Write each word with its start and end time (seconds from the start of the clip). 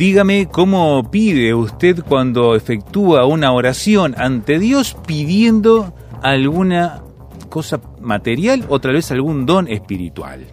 Dígame 0.00 0.48
cómo 0.50 1.10
pide 1.10 1.52
usted 1.52 2.02
cuando 2.02 2.56
efectúa 2.56 3.26
una 3.26 3.52
oración 3.52 4.14
ante 4.16 4.58
Dios 4.58 4.96
pidiendo 5.06 5.92
alguna 6.22 7.02
cosa 7.50 7.82
material 8.00 8.64
o 8.70 8.80
tal 8.80 8.94
vez 8.94 9.10
algún 9.10 9.44
don 9.44 9.68
espiritual. 9.68 10.46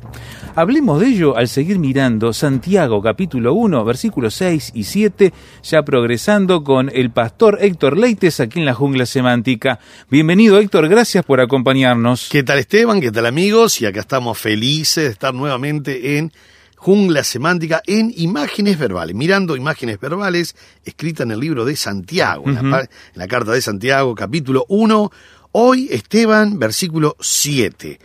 Hablemos 0.53 0.99
de 0.99 1.07
ello 1.07 1.37
al 1.37 1.47
seguir 1.47 1.79
mirando 1.79 2.33
Santiago 2.33 3.01
capítulo 3.01 3.53
1 3.53 3.85
versículos 3.85 4.33
6 4.33 4.71
y 4.75 4.83
7, 4.83 5.31
ya 5.63 5.81
progresando 5.83 6.61
con 6.65 6.91
el 6.93 7.11
pastor 7.11 7.59
Héctor 7.61 7.97
Leites 7.97 8.41
aquí 8.41 8.59
en 8.59 8.65
la 8.65 8.73
jungla 8.73 9.05
semántica. 9.05 9.79
Bienvenido 10.11 10.59
Héctor, 10.59 10.89
gracias 10.89 11.23
por 11.23 11.39
acompañarnos. 11.39 12.27
¿Qué 12.29 12.43
tal 12.43 12.59
Esteban? 12.59 12.99
¿Qué 12.99 13.13
tal 13.13 13.25
amigos? 13.25 13.79
Y 13.79 13.85
acá 13.85 14.01
estamos 14.01 14.37
felices 14.37 15.05
de 15.05 15.11
estar 15.11 15.33
nuevamente 15.33 16.17
en 16.17 16.33
Jungla 16.77 17.23
Semántica 17.23 17.81
en 17.87 18.13
imágenes 18.15 18.77
verbales, 18.77 19.15
mirando 19.15 19.55
imágenes 19.55 19.99
verbales 19.99 20.55
escritas 20.85 21.25
en 21.25 21.31
el 21.31 21.39
libro 21.39 21.65
de 21.65 21.75
Santiago, 21.75 22.47
en, 22.47 22.69
la, 22.69 22.87
en 23.15 23.27
carta 23.27 23.51
de 23.51 23.61
Santiago, 23.61 24.13
capítulo 24.13 24.63
1. 24.69 25.11
Hoy, 25.53 25.89
Esteban, 25.91 26.59
versículo 26.59 27.17
7. 27.19 27.99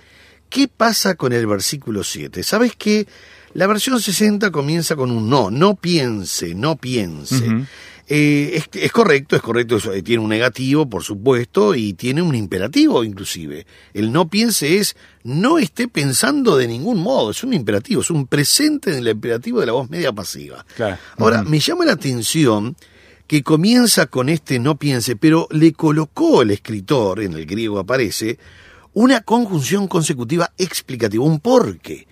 ¿Qué 0.48 0.68
pasa 0.68 1.14
con 1.16 1.34
el 1.34 1.46
versículo 1.46 2.02
7? 2.02 2.42
¿Sabes 2.42 2.74
que 2.76 3.06
La 3.54 3.66
versión 3.66 4.00
60 4.00 4.50
comienza 4.50 4.96
con 4.96 5.10
un 5.10 5.28
no, 5.28 5.50
no 5.50 5.74
piense, 5.74 6.54
no 6.54 6.76
piense. 6.76 7.66
Eh, 8.08 8.52
es, 8.54 8.68
es 8.72 8.92
correcto, 8.92 9.36
es 9.36 9.42
correcto, 9.42 9.78
eh, 9.92 10.02
tiene 10.02 10.22
un 10.22 10.28
negativo, 10.28 10.88
por 10.88 11.02
supuesto, 11.02 11.74
y 11.74 11.94
tiene 11.94 12.20
un 12.20 12.34
imperativo 12.34 13.04
inclusive. 13.04 13.66
El 13.94 14.12
no 14.12 14.28
piense 14.28 14.78
es 14.78 14.96
no 15.22 15.58
esté 15.58 15.88
pensando 15.88 16.56
de 16.56 16.66
ningún 16.66 17.00
modo, 17.00 17.30
es 17.30 17.44
un 17.44 17.54
imperativo, 17.54 18.00
es 18.00 18.10
un 18.10 18.26
presente 18.26 18.90
en 18.90 18.98
el 18.98 19.08
imperativo 19.08 19.60
de 19.60 19.66
la 19.66 19.72
voz 19.72 19.88
media 19.88 20.12
pasiva. 20.12 20.66
Claro. 20.76 20.98
Ahora, 21.18 21.42
me 21.44 21.60
llama 21.60 21.84
la 21.84 21.92
atención 21.92 22.76
que 23.26 23.42
comienza 23.42 24.06
con 24.06 24.28
este 24.28 24.58
no 24.58 24.76
piense, 24.76 25.16
pero 25.16 25.48
le 25.50 25.72
colocó 25.72 26.42
el 26.42 26.50
escritor, 26.50 27.20
en 27.20 27.32
el 27.34 27.46
griego 27.46 27.78
aparece, 27.78 28.38
una 28.92 29.22
conjunción 29.22 29.88
consecutiva 29.88 30.52
explicativa, 30.58 31.24
un 31.24 31.40
por 31.40 31.78
qué. 31.78 32.06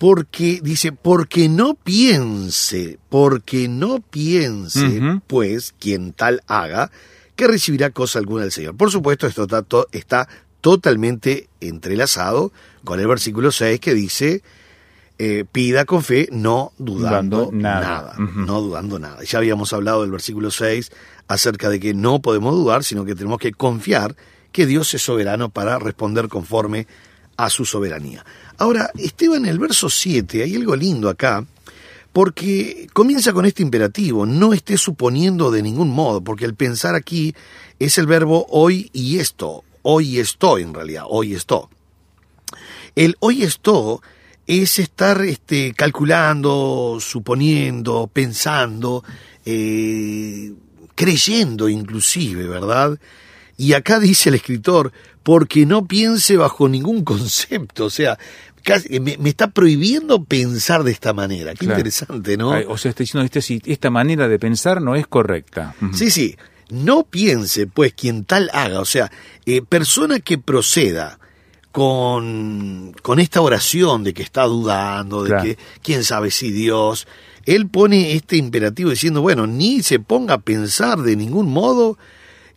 Porque 0.00 0.60
dice, 0.62 0.92
porque 0.92 1.50
no 1.50 1.74
piense, 1.74 2.98
porque 3.10 3.68
no 3.68 4.00
piense, 4.00 4.80
pues 5.26 5.74
quien 5.78 6.14
tal 6.14 6.40
haga, 6.46 6.90
que 7.36 7.46
recibirá 7.46 7.90
cosa 7.90 8.18
alguna 8.18 8.42
del 8.44 8.50
Señor. 8.52 8.74
Por 8.78 8.90
supuesto, 8.90 9.26
esto 9.26 9.42
está, 9.42 9.60
to- 9.60 9.88
está 9.92 10.26
totalmente 10.62 11.48
entrelazado 11.60 12.50
con 12.82 12.98
el 12.98 13.06
versículo 13.08 13.52
6 13.52 13.78
que 13.78 13.92
dice, 13.92 14.42
eh, 15.18 15.44
pida 15.52 15.84
con 15.84 16.02
fe, 16.02 16.28
no 16.32 16.72
dudando, 16.78 17.44
Dudando 17.46 17.52
nada. 17.62 18.14
No 18.46 18.60
dudando 18.62 18.98
nada. 18.98 19.22
Ya 19.22 19.36
habíamos 19.36 19.74
hablado 19.74 20.00
del 20.00 20.10
versículo 20.10 20.50
6 20.50 20.90
acerca 21.28 21.68
de 21.68 21.78
que 21.78 21.92
no 21.92 22.20
podemos 22.22 22.54
dudar, 22.54 22.84
sino 22.84 23.04
que 23.04 23.14
tenemos 23.14 23.38
que 23.38 23.52
confiar 23.52 24.16
que 24.50 24.64
Dios 24.64 24.94
es 24.94 25.02
soberano 25.02 25.50
para 25.50 25.78
responder 25.78 26.28
conforme 26.28 26.86
a 27.36 27.48
su 27.50 27.64
soberanía. 27.64 28.24
Ahora, 28.60 28.90
Esteban, 28.98 29.46
el 29.46 29.58
verso 29.58 29.88
7, 29.88 30.42
hay 30.42 30.54
algo 30.54 30.76
lindo 30.76 31.08
acá, 31.08 31.46
porque 32.12 32.88
comienza 32.92 33.32
con 33.32 33.46
este 33.46 33.62
imperativo, 33.62 34.26
no 34.26 34.52
esté 34.52 34.76
suponiendo 34.76 35.50
de 35.50 35.62
ningún 35.62 35.88
modo, 35.88 36.20
porque 36.20 36.44
el 36.44 36.54
pensar 36.54 36.94
aquí 36.94 37.34
es 37.78 37.96
el 37.96 38.06
verbo 38.06 38.44
hoy 38.50 38.90
y 38.92 39.18
esto, 39.18 39.64
hoy 39.80 40.18
estoy 40.18 40.64
en 40.64 40.74
realidad, 40.74 41.04
hoy 41.08 41.32
estoy. 41.32 41.62
El 42.96 43.16
hoy 43.20 43.44
esto 43.44 44.02
es 44.46 44.78
estar 44.78 45.22
este, 45.22 45.72
calculando, 45.72 46.98
suponiendo, 47.00 48.10
pensando, 48.12 49.02
eh, 49.46 50.52
creyendo 50.94 51.66
inclusive, 51.66 52.46
¿verdad? 52.46 52.98
Y 53.56 53.72
acá 53.72 54.00
dice 54.00 54.28
el 54.28 54.34
escritor, 54.34 54.92
porque 55.22 55.66
no 55.66 55.86
piense 55.86 56.36
bajo 56.36 56.68
ningún 56.68 57.04
concepto, 57.04 57.84
o 57.84 57.90
sea, 57.90 58.18
casi- 58.62 59.00
me, 59.00 59.16
me 59.18 59.28
está 59.30 59.48
prohibiendo 59.50 60.24
pensar 60.24 60.84
de 60.84 60.92
esta 60.92 61.12
manera. 61.12 61.52
Qué 61.52 61.66
Claro. 61.66 61.74
interesante, 61.78 62.36
¿no? 62.36 62.52
Ay, 62.52 62.64
O 62.68 62.76
sea, 62.78 62.90
está 62.90 63.02
diciendo, 63.02 63.24
este, 63.24 63.42
sí, 63.42 63.60
esta 63.64 63.90
manera 63.90 64.28
de 64.28 64.38
pensar 64.38 64.80
no 64.82 64.94
es 64.96 65.06
correcta. 65.06 65.74
Sí, 65.94 66.10
sí. 66.10 66.36
No 66.70 67.02
piense, 67.04 67.66
pues, 67.66 67.92
quien 67.94 68.24
tal 68.24 68.48
haga, 68.52 68.80
o 68.80 68.84
sea, 68.84 69.10
eh, 69.44 69.60
persona 69.62 70.20
que 70.20 70.38
proceda 70.38 71.18
con, 71.72 72.94
con 73.02 73.18
esta 73.20 73.40
oración 73.40 74.04
de 74.04 74.14
que 74.14 74.22
está 74.22 74.44
dudando, 74.44 75.22
de 75.22 75.28
Claro. 75.30 75.44
que 75.44 75.58
quién 75.82 76.04
sabe 76.04 76.30
si 76.30 76.50
Dios, 76.52 77.06
él 77.46 77.68
pone 77.68 78.12
este 78.12 78.36
imperativo 78.36 78.90
diciendo, 78.90 79.22
bueno, 79.22 79.46
ni 79.46 79.82
se 79.82 79.98
ponga 79.98 80.34
a 80.34 80.38
pensar 80.40 80.98
de 81.00 81.16
ningún 81.16 81.50
modo 81.50 81.98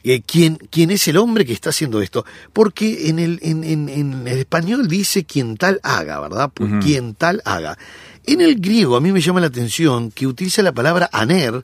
eh, 0.04 0.22
quién, 0.26 0.58
quién 0.70 0.92
es 0.92 1.08
el 1.08 1.18
hombre 1.18 1.46
que 1.46 1.54
está 1.54 1.70
haciendo 1.70 2.02
esto, 2.02 2.26
porque 2.52 3.10
en 3.10 3.20
el, 3.20 3.40
en, 3.42 3.64
en- 3.64 3.90
en 3.90 4.28
el 4.28 4.40
español 4.40 4.88
dice 4.88 5.24
quien 5.26 5.56
tal 5.58 5.80
haga, 5.84 6.20
¿verdad? 6.20 6.52
Pues 6.54 6.72
Ujú. 6.72 6.80
quien 6.82 7.16
tal 7.16 7.42
haga. 7.46 7.78
En 8.26 8.42
el 8.42 8.56
griego 8.60 8.96
a 8.96 9.02
mí 9.02 9.12
me 9.12 9.22
llama 9.22 9.40
la 9.42 9.48
atención 9.48 10.12
que 10.12 10.28
utiliza 10.28 10.62
la 10.62 10.72
palabra 10.74 11.10
aner, 11.12 11.64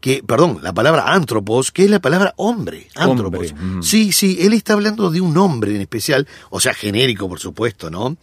que, 0.00 0.22
perdón, 0.22 0.58
la 0.62 0.72
palabra 0.72 1.12
antropos, 1.12 1.72
que 1.72 1.84
es 1.84 1.90
la 1.90 2.00
palabra 2.00 2.34
hombre, 2.36 2.88
antropos. 2.94 3.52
Hombre. 3.52 3.82
Sí, 3.82 4.12
sí, 4.12 4.38
él 4.40 4.52
está 4.52 4.74
hablando 4.74 5.10
de 5.10 5.20
un 5.20 5.36
hombre 5.38 5.74
en 5.74 5.80
especial, 5.80 6.28
o 6.50 6.60
sea, 6.60 6.74
genérico, 6.74 7.28
por 7.28 7.40
supuesto, 7.40 7.90
¿no? 7.90 8.16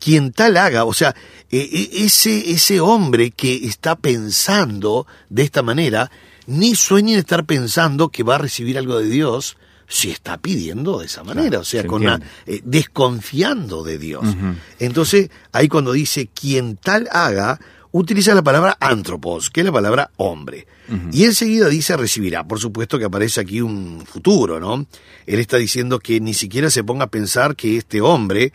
Quien 0.00 0.32
tal 0.32 0.56
haga, 0.56 0.84
o 0.86 0.94
sea, 0.94 1.14
eh, 1.50 1.68
eh, 1.72 1.90
ese, 1.92 2.50
ese 2.52 2.80
hombre 2.80 3.32
que 3.32 3.66
está 3.66 3.96
pensando 3.96 5.06
de 5.28 5.42
esta 5.42 5.62
manera, 5.62 6.10
ni 6.50 6.74
sueña 6.74 7.12
en 7.14 7.18
estar 7.20 7.44
pensando 7.46 8.08
que 8.10 8.22
va 8.22 8.34
a 8.34 8.38
recibir 8.38 8.76
algo 8.78 8.98
de 8.98 9.06
Dios 9.08 9.56
si 9.88 10.10
está 10.10 10.38
pidiendo 10.38 11.00
de 11.00 11.06
esa 11.06 11.24
manera, 11.24 11.48
Claro, 11.48 11.60
o 11.62 11.64
sea, 11.64 11.82
se 11.82 11.88
con 11.88 12.02
una- 12.02 12.20
eh, 12.46 12.60
desconfiando 12.64 13.82
de 13.82 13.98
Dios. 13.98 14.24
Entonces, 14.78 15.30
ahí 15.52 15.68
cuando 15.68 15.92
dice 15.92 16.28
quien 16.32 16.76
tal 16.76 17.08
haga, 17.10 17.58
utiliza 17.92 18.34
la 18.34 18.42
palabra 18.42 18.76
antropos, 18.80 19.50
que 19.50 19.60
es 19.60 19.66
la 19.66 19.72
palabra 19.72 20.10
hombre. 20.16 20.66
Y 21.12 21.24
enseguida 21.24 21.68
dice 21.68 21.96
recibirá. 21.96 22.42
Por 22.46 22.58
supuesto 22.60 22.98
que 22.98 23.04
aparece 23.04 23.40
aquí 23.40 23.60
un 23.60 24.04
futuro, 24.06 24.58
¿no? 24.60 24.86
Él 25.26 25.38
está 25.38 25.56
diciendo 25.56 25.98
que 26.00 26.20
ni 26.20 26.34
siquiera 26.34 26.68
se 26.70 26.82
ponga 26.84 27.04
a 27.04 27.10
pensar 27.10 27.54
que 27.56 27.76
este 27.76 28.00
hombre 28.00 28.52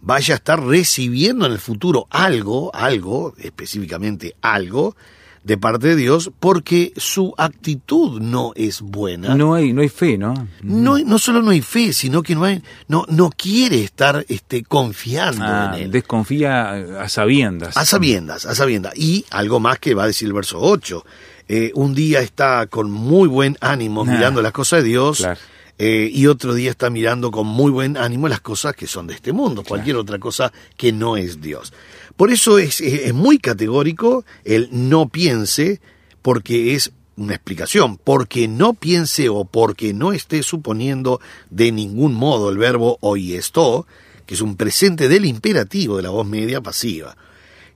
vaya 0.00 0.34
a 0.34 0.36
estar 0.36 0.62
recibiendo 0.62 1.46
en 1.46 1.52
el 1.52 1.58
futuro 1.58 2.06
algo, 2.10 2.74
algo, 2.74 3.34
específicamente 3.38 4.34
algo, 4.42 4.96
de 5.44 5.58
parte 5.58 5.88
de 5.88 5.96
Dios, 5.96 6.30
porque 6.40 6.92
su 6.96 7.34
actitud 7.36 8.20
no 8.20 8.52
es 8.56 8.80
buena. 8.80 9.34
No 9.34 9.54
hay, 9.54 9.72
no 9.74 9.82
hay 9.82 9.90
fe, 9.90 10.16
¿no? 10.18 10.32
No, 10.62 10.98
no 10.98 11.18
solo 11.18 11.42
no 11.42 11.50
hay 11.50 11.60
fe, 11.60 11.92
sino 11.92 12.22
que 12.22 12.34
no 12.34 12.44
hay, 12.44 12.62
no, 12.88 13.04
no 13.08 13.30
quiere 13.30 13.84
estar 13.84 14.24
este, 14.28 14.62
confiando 14.64 15.44
Ah, 15.46 15.72
en 15.76 15.82
él. 15.84 15.90
desconfía 15.90 16.70
a 17.02 17.08
sabiendas. 17.08 17.76
A 17.76 17.84
sabiendas, 17.84 18.46
a 18.46 18.54
sabiendas. 18.54 18.94
Y 18.96 19.26
algo 19.30 19.60
más 19.60 19.78
que 19.78 19.94
va 19.94 20.04
a 20.04 20.06
decir 20.06 20.28
el 20.28 20.34
verso 20.34 20.58
8. 20.60 21.04
Eh, 21.48 21.72
un 21.74 21.94
día 21.94 22.20
está 22.20 22.66
con 22.66 22.90
muy 22.90 23.28
buen 23.28 23.58
ánimo 23.60 24.04
mirando 24.06 24.40
las 24.40 24.52
cosas 24.52 24.82
de 24.82 24.88
Dios. 24.88 25.18
claro. 25.18 25.38
eh, 25.76 26.08
y 26.10 26.26
otro 26.28 26.54
día 26.54 26.70
está 26.70 26.88
mirando 26.88 27.30
con 27.30 27.46
muy 27.46 27.70
buen 27.70 27.96
ánimo 27.98 28.28
las 28.28 28.40
cosas 28.40 28.74
que 28.74 28.86
son 28.86 29.06
de 29.08 29.14
este 29.14 29.32
mundo, 29.32 29.62
cualquier 29.62 29.96
otra 29.96 30.18
cosa 30.18 30.52
que 30.78 30.90
no 30.92 31.16
es 31.18 31.42
Dios. 31.42 31.72
Por 32.16 32.30
eso 32.30 32.58
es, 32.58 32.80
es 32.80 33.12
muy 33.12 33.38
categórico 33.38 34.24
el 34.44 34.68
no 34.70 35.08
piense, 35.08 35.80
porque 36.22 36.74
es 36.74 36.92
una 37.16 37.34
explicación, 37.34 37.98
porque 38.02 38.48
no 38.48 38.74
piense 38.74 39.28
o 39.28 39.44
porque 39.44 39.94
no 39.94 40.12
esté 40.12 40.42
suponiendo 40.42 41.20
de 41.50 41.72
ningún 41.72 42.14
modo 42.14 42.50
el 42.50 42.58
verbo 42.58 42.98
hoy 43.00 43.34
esto, 43.34 43.86
que 44.26 44.34
es 44.34 44.40
un 44.40 44.56
presente 44.56 45.08
del 45.08 45.24
imperativo 45.24 45.96
de 45.96 46.02
la 46.02 46.10
voz 46.10 46.26
media 46.26 46.60
pasiva, 46.60 47.16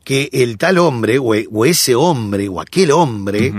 que 0.04 0.30
el 0.32 0.56
tal 0.56 0.78
hombre 0.78 1.18
o, 1.18 1.34
o 1.52 1.64
ese 1.64 1.94
hombre 1.94 2.48
o 2.48 2.60
aquel 2.60 2.90
hombre 2.90 3.52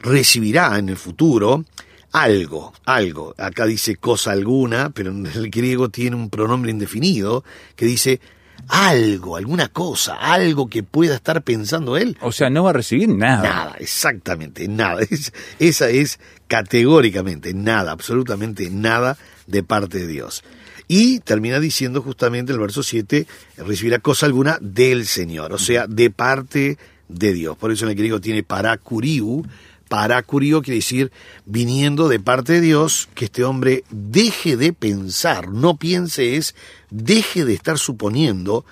recibirá 0.00 0.78
en 0.78 0.88
el 0.88 0.96
futuro 0.96 1.64
algo, 2.12 2.72
algo. 2.84 3.34
Acá 3.38 3.66
dice 3.66 3.96
cosa 3.96 4.32
alguna, 4.32 4.90
pero 4.90 5.10
en 5.10 5.26
el 5.26 5.50
griego 5.50 5.90
tiene 5.90 6.16
un 6.16 6.30
pronombre 6.30 6.70
indefinido 6.70 7.44
que 7.76 7.84
dice 7.86 8.20
algo, 8.70 9.36
alguna 9.36 9.68
cosa, 9.68 10.14
algo 10.14 10.68
que 10.68 10.82
pueda 10.82 11.14
estar 11.16 11.42
pensando 11.42 11.96
él. 11.96 12.16
O 12.20 12.32
sea, 12.32 12.50
no 12.50 12.64
va 12.64 12.70
a 12.70 12.74
recibir 12.74 13.08
nada. 13.08 13.42
Nada, 13.42 13.76
exactamente, 13.78 14.66
nada. 14.68 15.00
Es- 15.02 15.32
esa 15.58 15.88
es 15.88 16.18
categóricamente 16.48 17.52
nada, 17.54 17.92
absolutamente 17.92 18.70
nada 18.70 19.16
de 19.46 19.62
parte 19.62 19.98
de 19.98 20.06
Dios. 20.06 20.44
Y 20.88 21.20
termina 21.20 21.60
diciendo 21.60 22.02
justamente 22.02 22.52
el 22.52 22.58
verso 22.58 22.82
7, 22.82 23.26
recibirá 23.58 23.98
cosa 24.00 24.26
alguna 24.26 24.58
del 24.60 25.06
Señor, 25.06 25.52
o 25.52 25.58
sea, 25.58 25.86
de 25.86 26.10
parte 26.10 26.78
de 27.08 27.32
Dios. 27.32 27.56
Por 27.56 27.70
eso 27.72 27.84
en 27.84 27.90
el 27.90 27.96
griego 27.96 28.20
tiene 28.20 28.42
paracuriu. 28.42 29.44
Paracuriu 29.90 30.62
quiere 30.62 30.76
decir 30.76 31.10
viniendo 31.46 32.08
de 32.08 32.20
parte 32.20 32.52
de 32.54 32.60
Dios, 32.60 33.08
que 33.16 33.24
este 33.24 33.42
hombre 33.42 33.82
deje 33.90 34.56
de 34.56 34.72
pensar, 34.72 35.48
no 35.50 35.76
piense 35.76 36.36
es, 36.36 36.54
deje 36.90 37.44
de 37.44 37.54
estar 37.54 37.76
suponiendo, 37.76 38.64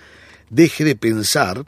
deje 0.49 0.85
de 0.85 0.95
pensar 0.95 1.67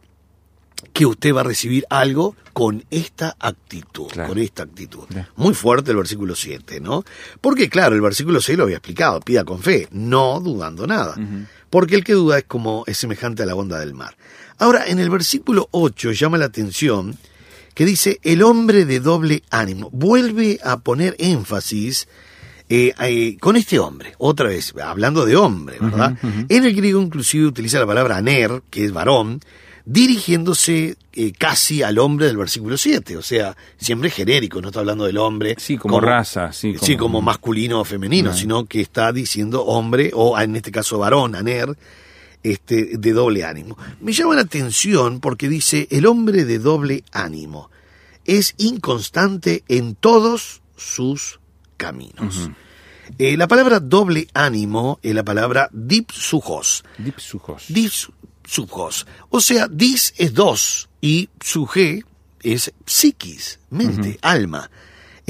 que 0.92 1.04
usted 1.04 1.34
va 1.34 1.40
a 1.40 1.44
recibir 1.44 1.84
algo 1.90 2.36
con 2.52 2.84
esta 2.90 3.34
actitud, 3.40 4.06
Claro. 4.06 4.28
con 4.28 4.38
esta 4.38 4.62
actitud. 4.62 5.04
Muy 5.36 5.52
fuerte 5.54 5.90
el 5.90 5.96
versículo 5.96 6.36
7, 6.36 6.80
¿no? 6.80 7.04
Porque 7.40 7.68
claro, 7.68 7.96
el 7.96 8.00
versículo 8.00 8.40
6 8.40 8.56
lo 8.56 8.64
había 8.64 8.76
explicado, 8.76 9.18
pida 9.20 9.44
con 9.44 9.60
fe, 9.60 9.88
no 9.90 10.40
dudando 10.40 10.86
nada. 10.86 11.16
Porque 11.70 11.96
el 11.96 12.04
que 12.04 12.12
duda 12.14 12.38
es 12.38 12.44
como 12.44 12.84
es 12.86 12.98
semejante 12.98 13.42
a 13.42 13.46
la 13.46 13.56
onda 13.56 13.80
del 13.80 13.94
mar. 13.94 14.16
Ahora, 14.58 14.86
en 14.86 15.00
el 15.00 15.10
versículo 15.10 15.68
8 15.72 16.12
llama 16.12 16.38
la 16.38 16.46
atención 16.46 17.16
que 17.74 17.84
dice 17.86 18.18
el 18.22 18.42
hombre 18.42 18.84
de 18.84 19.00
doble 19.00 19.42
ánimo. 19.50 19.88
Vuelve 19.92 20.58
a 20.64 20.78
poner 20.78 21.14
énfasis 21.18 22.08
eh, 22.68 22.92
eh, 23.00 23.36
con 23.40 23.56
este 23.56 23.78
hombre, 23.78 24.14
otra 24.18 24.48
vez, 24.48 24.72
hablando 24.82 25.24
de 25.26 25.36
hombre, 25.36 25.76
¿verdad? 25.80 26.16
En 26.48 26.64
el 26.64 26.74
griego 26.74 27.00
inclusive 27.00 27.46
utiliza 27.46 27.78
la 27.80 27.86
palabra 27.86 28.16
aner, 28.18 28.62
que 28.70 28.84
es 28.84 28.92
varón, 28.92 29.40
dirigiéndose 29.84 30.96
eh, 31.12 31.32
casi 31.36 31.82
al 31.82 31.98
hombre 31.98 32.26
del 32.26 32.36
versículo 32.36 32.76
7, 32.76 33.16
o 33.16 33.22
sea, 33.22 33.56
siempre 33.76 34.08
genérico, 34.10 34.60
no 34.62 34.68
está 34.68 34.80
hablando 34.80 35.04
del 35.04 35.18
hombre. 35.18 35.56
Sí, 35.58 35.76
como 35.76 36.00
raza, 36.00 36.52
sí, 36.52 36.74
Sí, 36.80 36.96
como- 36.96 37.06
como 37.14 37.22
masculino 37.22 37.80
o 37.80 37.84
femenino, 37.84 38.32
sino 38.34 38.64
que 38.66 38.80
está 38.80 39.12
diciendo 39.12 39.64
hombre, 39.64 40.10
o 40.14 40.38
en 40.38 40.56
este 40.56 40.70
caso 40.70 40.98
varón, 40.98 41.34
aner, 41.34 41.76
este, 42.42 42.96
de 42.98 43.12
doble 43.12 43.44
ánimo. 43.44 43.76
Me 44.00 44.12
llama 44.12 44.34
la 44.34 44.42
atención 44.42 45.20
porque 45.20 45.48
dice 45.48 45.88
el 45.90 46.06
hombre 46.06 46.44
de 46.44 46.58
doble 46.58 47.04
ánimo 47.12 47.70
es 48.24 48.54
inconstante 48.58 49.64
en 49.68 49.94
todos 49.94 50.62
sus 50.76 51.40
caminos. 51.76 52.50
Eh, 53.18 53.36
la 53.36 53.48
palabra 53.48 53.80
doble 53.80 54.28
ánimo 54.34 55.00
es 55.02 55.14
la 55.14 55.24
palabra 55.24 55.68
dipsujos. 55.72 56.84
Dipsujos. 56.98 57.64
Dipsujos. 57.68 59.06
O 59.30 59.40
sea, 59.40 59.66
dis 59.68 60.14
es 60.16 60.32
dos 60.32 60.88
y 61.00 61.28
suje 61.40 62.04
es 62.42 62.72
psiquis, 62.86 63.58
mente, 63.70 64.18
alma. 64.22 64.70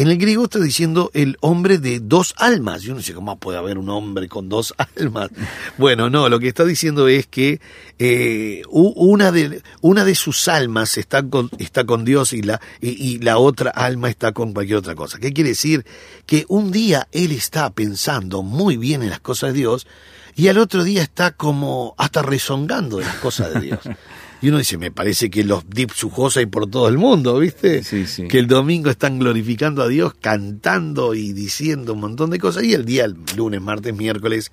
En 0.00 0.08
el 0.08 0.16
griego 0.16 0.44
está 0.44 0.58
diciendo 0.58 1.10
el 1.12 1.36
hombre 1.40 1.76
de 1.76 2.00
dos 2.00 2.32
almas. 2.38 2.82
Y 2.82 2.88
uno 2.88 3.00
dice, 3.00 3.12
¿cómo 3.12 3.38
puede 3.38 3.58
haber 3.58 3.76
un 3.76 3.90
hombre 3.90 4.28
con 4.28 4.48
dos 4.48 4.72
almas? 4.96 5.28
Bueno, 5.76 6.08
no, 6.08 6.30
lo 6.30 6.40
que 6.40 6.48
está 6.48 6.64
diciendo 6.64 7.06
es 7.06 7.26
que 7.26 7.60
eh, 7.98 8.62
una, 8.70 9.30
de, 9.30 9.62
una 9.82 10.06
de 10.06 10.14
sus 10.14 10.48
almas 10.48 10.96
está 10.96 11.22
con, 11.22 11.50
está 11.58 11.84
con 11.84 12.06
Dios 12.06 12.32
y 12.32 12.40
la, 12.40 12.62
y, 12.80 12.92
y 12.92 13.18
la 13.18 13.36
otra 13.36 13.72
alma 13.72 14.08
está 14.08 14.32
con 14.32 14.54
cualquier 14.54 14.78
otra 14.78 14.94
cosa. 14.94 15.18
¿Qué 15.18 15.34
quiere 15.34 15.50
decir? 15.50 15.84
Que 16.24 16.46
un 16.48 16.72
día 16.72 17.06
él 17.12 17.32
está 17.32 17.68
pensando 17.68 18.42
muy 18.42 18.78
bien 18.78 19.02
en 19.02 19.10
las 19.10 19.20
cosas 19.20 19.52
de 19.52 19.58
Dios 19.58 19.86
y 20.34 20.48
al 20.48 20.56
otro 20.56 20.82
día 20.82 21.02
está 21.02 21.32
como 21.32 21.94
hasta 21.98 22.22
rezongando 22.22 22.96
de 22.96 23.04
las 23.04 23.16
cosas 23.16 23.52
de 23.52 23.60
Dios. 23.60 23.80
Y 24.42 24.48
uno 24.48 24.58
dice, 24.58 24.78
me 24.78 24.90
parece 24.90 25.28
que 25.28 25.44
los 25.44 25.68
dipsujos 25.68 26.36
hay 26.36 26.46
por 26.46 26.68
todo 26.68 26.88
el 26.88 26.96
mundo, 26.96 27.38
¿viste? 27.38 27.84
Sí, 27.84 28.06
sí. 28.06 28.26
Que 28.26 28.38
el 28.38 28.46
domingo 28.46 28.90
están 28.90 29.18
glorificando 29.18 29.82
a 29.82 29.88
Dios, 29.88 30.14
cantando 30.20 31.14
y 31.14 31.32
diciendo 31.32 31.92
un 31.92 32.00
montón 32.00 32.30
de 32.30 32.38
cosas, 32.38 32.64
y 32.64 32.72
el 32.72 32.84
día, 32.84 33.04
el 33.04 33.16
lunes, 33.36 33.60
martes, 33.60 33.94
miércoles, 33.94 34.50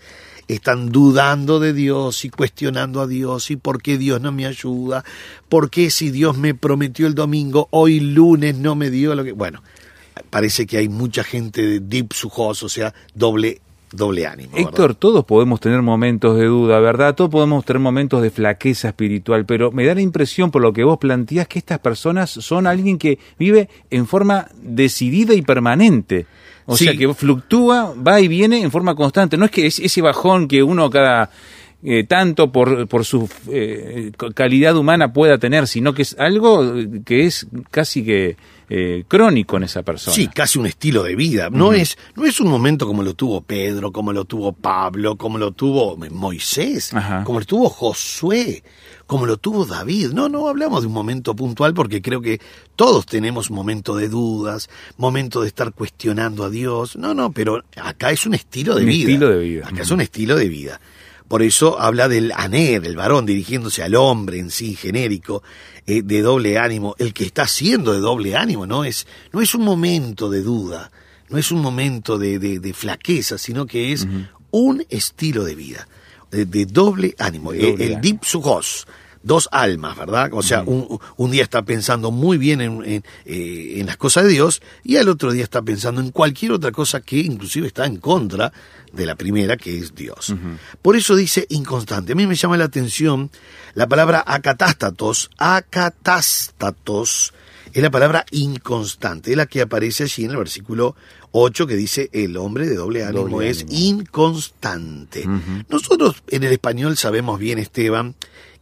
están 0.48 0.92
dudando 0.92 1.60
de 1.60 1.74
Dios 1.74 2.24
y 2.26 2.30
cuestionando 2.30 3.02
a 3.02 3.08
Dios 3.08 3.52
y 3.52 3.56
por 3.58 3.82
qué 3.82 3.98
Dios 3.98 4.22
no 4.22 4.32
me 4.32 4.46
ayuda, 4.46 5.04
por 5.50 5.70
qué 5.70 5.92
si 5.92 6.10
Dios 6.10 6.38
me 6.38 6.54
prometió 6.54 7.08
el 7.08 7.16
domingo, 7.16 7.68
hoy 7.72 8.00
lunes 8.00 8.56
no 8.58 8.76
me 8.76 8.90
dio 8.90 9.16
lo 9.16 9.24
que... 9.24 9.34
Bueno, 9.34 9.62
parece 10.30 10.66
que 10.66 10.78
hay 10.78 10.90
mucha 10.90 11.24
gente 11.24 11.62
de 11.62 11.80
dipsujos, 11.80 12.64
o 12.64 12.70
sea, 12.70 12.94
doble, 13.14 13.62
doble 13.92 14.28
ánimo. 14.28 14.52
¿verdad? 14.54 14.70
Héctor, 14.70 14.96
todos 14.96 15.26
podemos 15.26 15.60
tener 15.60 15.82
momentos 15.82 16.38
de 16.38 16.46
duda, 16.46 16.80
¿verdad? 16.80 17.16
Todos 17.16 17.30
podemos 17.32 17.64
tener 17.66 17.80
momentos 17.80 18.22
de 18.22 18.30
flaqueza 18.30 18.90
espiritual, 18.90 19.46
pero 19.46 19.72
me 19.72 19.86
da 19.86 19.96
la 19.96 20.02
impresión 20.02 20.52
por 20.52 20.62
lo 20.62 20.74
que 20.74 20.84
vos 20.84 20.98
planteás 20.98 21.48
que 21.48 21.60
estas 21.60 21.80
personas 21.80 22.30
son 22.30 22.68
alguien 22.68 22.98
que 22.98 23.18
vive 23.40 23.70
en 23.90 24.08
forma 24.08 24.48
decidida 24.62 25.34
y 25.34 25.42
permanente. 25.42 26.26
O 26.66 26.76
Sí. 26.76 26.84
sea, 26.86 26.96
que 26.98 27.14
fluctúa, 27.14 27.94
va 27.96 28.20
y 28.20 28.28
viene 28.28 28.62
en 28.62 28.72
forma 28.72 28.94
constante. 28.96 29.38
No 29.38 29.46
es 29.46 29.52
que 29.52 29.66
es 29.68 29.80
ese 29.80 30.02
bajón 30.02 30.48
que 30.50 30.62
uno 30.64 30.90
cada 30.90 31.30
eh, 31.84 32.04
tanto 32.06 32.52
por, 32.52 32.88
por 32.88 33.06
su 33.06 33.30
eh, 33.50 34.12
calidad 34.34 34.76
humana 34.76 35.14
pueda 35.14 35.38
tener, 35.38 35.68
sino 35.68 35.94
que 35.94 36.02
es 36.02 36.16
algo 36.20 36.74
que 37.06 37.26
es 37.26 37.48
casi 37.72 38.04
que 38.04 38.36
eh, 38.70 39.06
crónico 39.08 39.58
en 39.58 39.64
esa 39.64 39.82
persona. 39.84 40.14
Sí, 40.16 40.28
casi 40.28 40.60
un 40.60 40.66
estilo 40.66 41.04
de 41.04 41.16
vida. 41.16 41.50
No, 41.50 41.72
es, 41.74 41.98
no 42.16 42.26
es 42.26 42.40
un 42.40 42.50
momento 42.50 42.86
como 42.86 43.02
lo 43.04 43.14
tuvo 43.14 43.42
Pedro, 43.42 43.92
como 43.92 44.12
lo 44.14 44.26
tuvo 44.26 44.52
Pablo, 44.54 45.16
como 45.16 45.38
lo 45.38 45.52
tuvo 45.52 45.96
Moisés, 46.12 46.94
Ajá. 46.94 47.24
como 47.24 47.40
lo 47.40 47.46
tuvo 47.46 47.70
Josué, 47.70 48.64
como 49.06 49.26
lo 49.26 49.38
tuvo 49.38 49.66
David. 49.66 50.12
No, 50.12 50.28
no 50.30 50.48
hablamos 50.50 50.82
de 50.82 50.88
un 50.88 50.94
momento 50.94 51.36
puntual 51.36 51.74
porque 51.74 52.02
creo 52.02 52.22
que 52.22 52.40
todos 52.76 53.06
tenemos 53.06 53.50
momento 53.52 53.96
de 53.96 54.10
dudas, 54.10 54.70
momento 54.98 55.42
de 55.42 55.48
estar 55.48 55.74
cuestionando 55.74 56.44
a 56.44 56.50
Dios. 56.50 56.96
No, 56.98 57.14
no, 57.14 57.32
pero 57.32 57.64
acá 57.78 58.12
es 58.12 58.26
un 58.26 58.34
estilo 58.34 58.76
de 58.76 58.82
Un 58.84 58.90
vida. 58.90 59.10
estilo 59.10 59.30
de 59.30 59.40
vida. 59.40 59.68
Acá 59.68 59.82
es 59.84 59.92
un 59.92 60.02
estilo 60.02 60.36
de 60.36 60.50
vida. 60.50 60.82
Por 61.28 61.44
eso 61.44 61.80
habla 61.80 62.08
del 62.08 62.32
aner, 62.36 62.86
el 62.86 62.96
varón, 62.96 63.26
dirigiéndose 63.26 63.84
al 63.84 63.96
hombre 63.96 64.40
en 64.40 64.50
sí, 64.50 64.76
genérico, 64.76 65.44
eh, 65.86 66.02
de 66.02 66.22
doble 66.22 66.58
ánimo. 66.58 66.96
El 67.00 67.14
que 67.14 67.26
está 67.26 67.48
siendo 67.48 67.92
de 67.94 68.00
doble 68.00 68.36
ánimo 68.38 68.66
no 68.66 68.84
es, 68.86 69.08
no 69.34 69.42
es 69.42 69.54
un 69.54 69.64
momento 69.66 70.30
de 70.30 70.42
duda, 70.42 70.90
no 71.30 71.38
es 71.38 71.52
un 71.52 71.62
momento 71.62 72.18
de, 72.18 72.40
de- 72.40 72.60
de 72.60 72.74
flaqueza, 72.74 73.38
sino 73.38 73.66
que 73.66 73.92
es 73.92 74.08
un 74.52 74.86
estilo 74.90 75.44
de 75.44 75.56
vida, 75.56 75.88
de, 76.32 76.46
de 76.46 76.66
doble 76.66 77.14
ánimo. 77.20 77.52
De 77.52 77.58
Eh, 77.60 77.72
doble 77.72 77.84
el 77.86 77.96
ánimo. 77.96 78.02
Dos 79.28 79.50
almas, 79.52 79.96
¿verdad? 79.98 80.30
O 80.34 80.42
sea, 80.42 80.64
un, 80.64 81.00
un 81.18 81.32
día 81.32 81.44
está 81.44 81.62
pensando 81.64 82.10
muy 82.12 82.38
bien 82.38 82.62
en, 82.62 82.84
en, 82.86 83.04
eh, 83.26 83.76
en 83.78 83.86
las 83.86 83.98
cosas 83.98 84.24
de 84.24 84.30
Dios 84.30 84.62
y 84.84 84.96
al 84.98 85.10
otro 85.10 85.32
día 85.32 85.44
está 85.44 85.62
pensando 85.62 86.02
en 86.02 86.12
cualquier 86.12 86.54
otra 86.54 86.72
cosa 86.72 87.02
que 87.02 87.18
inclusive 87.20 87.68
está 87.68 87.86
en 87.86 87.98
contra 87.98 88.52
de 88.94 89.06
la 89.06 89.16
primera, 89.16 89.58
que 89.58 89.78
es 89.78 89.94
Dios. 89.94 90.34
Por 90.82 90.96
eso 90.96 91.16
dice 91.16 91.46
inconstante. 91.50 92.14
A 92.14 92.16
mí 92.16 92.26
me 92.26 92.36
llama 92.36 92.58
la 92.58 92.66
atención 92.66 93.30
la 93.76 93.86
palabra 93.88 94.24
acatástatos. 94.26 95.30
Acatástatos 95.38 97.34
es 97.74 97.84
la 97.84 97.92
palabra 97.92 98.26
inconstante, 98.32 99.32
es 99.32 99.38
la 99.38 99.46
que 99.46 99.62
aparece 99.62 100.04
allí 100.04 100.24
en 100.26 100.32
el 100.32 100.38
versículo 100.38 100.96
8 101.32 101.68
que 101.68 101.76
dice 101.76 102.10
el 102.14 102.38
hombre 102.38 102.66
de 102.66 102.76
doble 102.76 103.04
ánimo 103.04 103.28
Doble 103.28 103.50
es 103.50 103.62
ánimo. 103.64 103.78
inconstante. 103.78 105.28
Nosotros 105.70 106.24
en 106.30 106.44
el 106.44 106.54
español 106.54 106.98
sabemos 106.98 107.40
bien, 107.40 107.60
Esteban, 107.60 108.16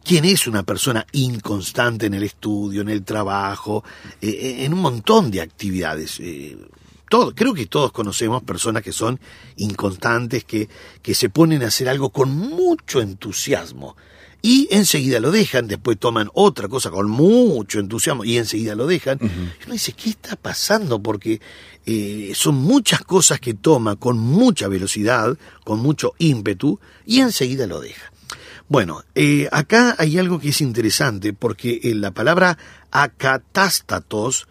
quién 0.06 0.24
es 0.24 0.46
una 0.46 0.62
persona 0.62 1.04
inconstante 1.12 2.06
en 2.06 2.14
el 2.14 2.22
estudio, 2.22 2.82
en 2.82 2.88
el 2.88 3.04
trabajo, 3.04 3.82
eh, 4.20 4.58
en 4.60 4.72
un 4.72 4.80
montón 4.80 5.30
de 5.30 5.40
actividades. 5.40 6.20
eh, 6.20 6.56
todo, 7.08 7.34
creo 7.34 7.54
que 7.54 7.66
todos 7.66 7.92
conocemos 7.92 8.42
personas 8.42 8.82
que 8.82 8.92
son 8.92 9.20
inconstantes, 9.56 10.44
que, 10.44 10.68
que 11.02 11.14
se 11.14 11.28
ponen 11.28 11.62
a 11.62 11.68
hacer 11.68 11.88
algo 11.88 12.10
con 12.10 12.30
mucho 12.30 13.00
entusiasmo 13.00 13.96
y 14.42 14.68
enseguida 14.70 15.18
lo 15.18 15.30
dejan, 15.30 15.66
después 15.66 15.98
toman 15.98 16.30
otra 16.34 16.68
cosa 16.68 16.90
con 16.90 17.10
mucho 17.10 17.80
entusiasmo 17.80 18.24
y 18.24 18.36
enseguida 18.36 18.74
lo 18.74 18.86
dejan. 18.86 19.18
Y 19.20 19.64
uno 19.64 19.72
dice, 19.72 19.92
¿qué 19.92 20.10
está 20.10 20.36
pasando? 20.36 21.00
Porque 21.00 21.40
eh, 21.84 22.32
son 22.34 22.56
muchas 22.56 23.02
cosas 23.02 23.40
que 23.40 23.54
toma 23.54 23.96
con 23.96 24.18
mucha 24.18 24.68
velocidad, 24.68 25.36
con 25.64 25.80
mucho 25.80 26.14
ímpetu 26.18 26.78
y 27.06 27.20
enseguida 27.20 27.66
lo 27.66 27.80
deja. 27.80 28.12
Bueno, 28.68 29.04
eh, 29.14 29.48
acá 29.52 29.94
hay 29.98 30.18
algo 30.18 30.40
que 30.40 30.48
es 30.48 30.60
interesante 30.60 31.32
porque 31.32 31.80
en 31.84 32.00
la 32.00 32.10
palabra 32.10 32.58
acatástatos 32.90 34.48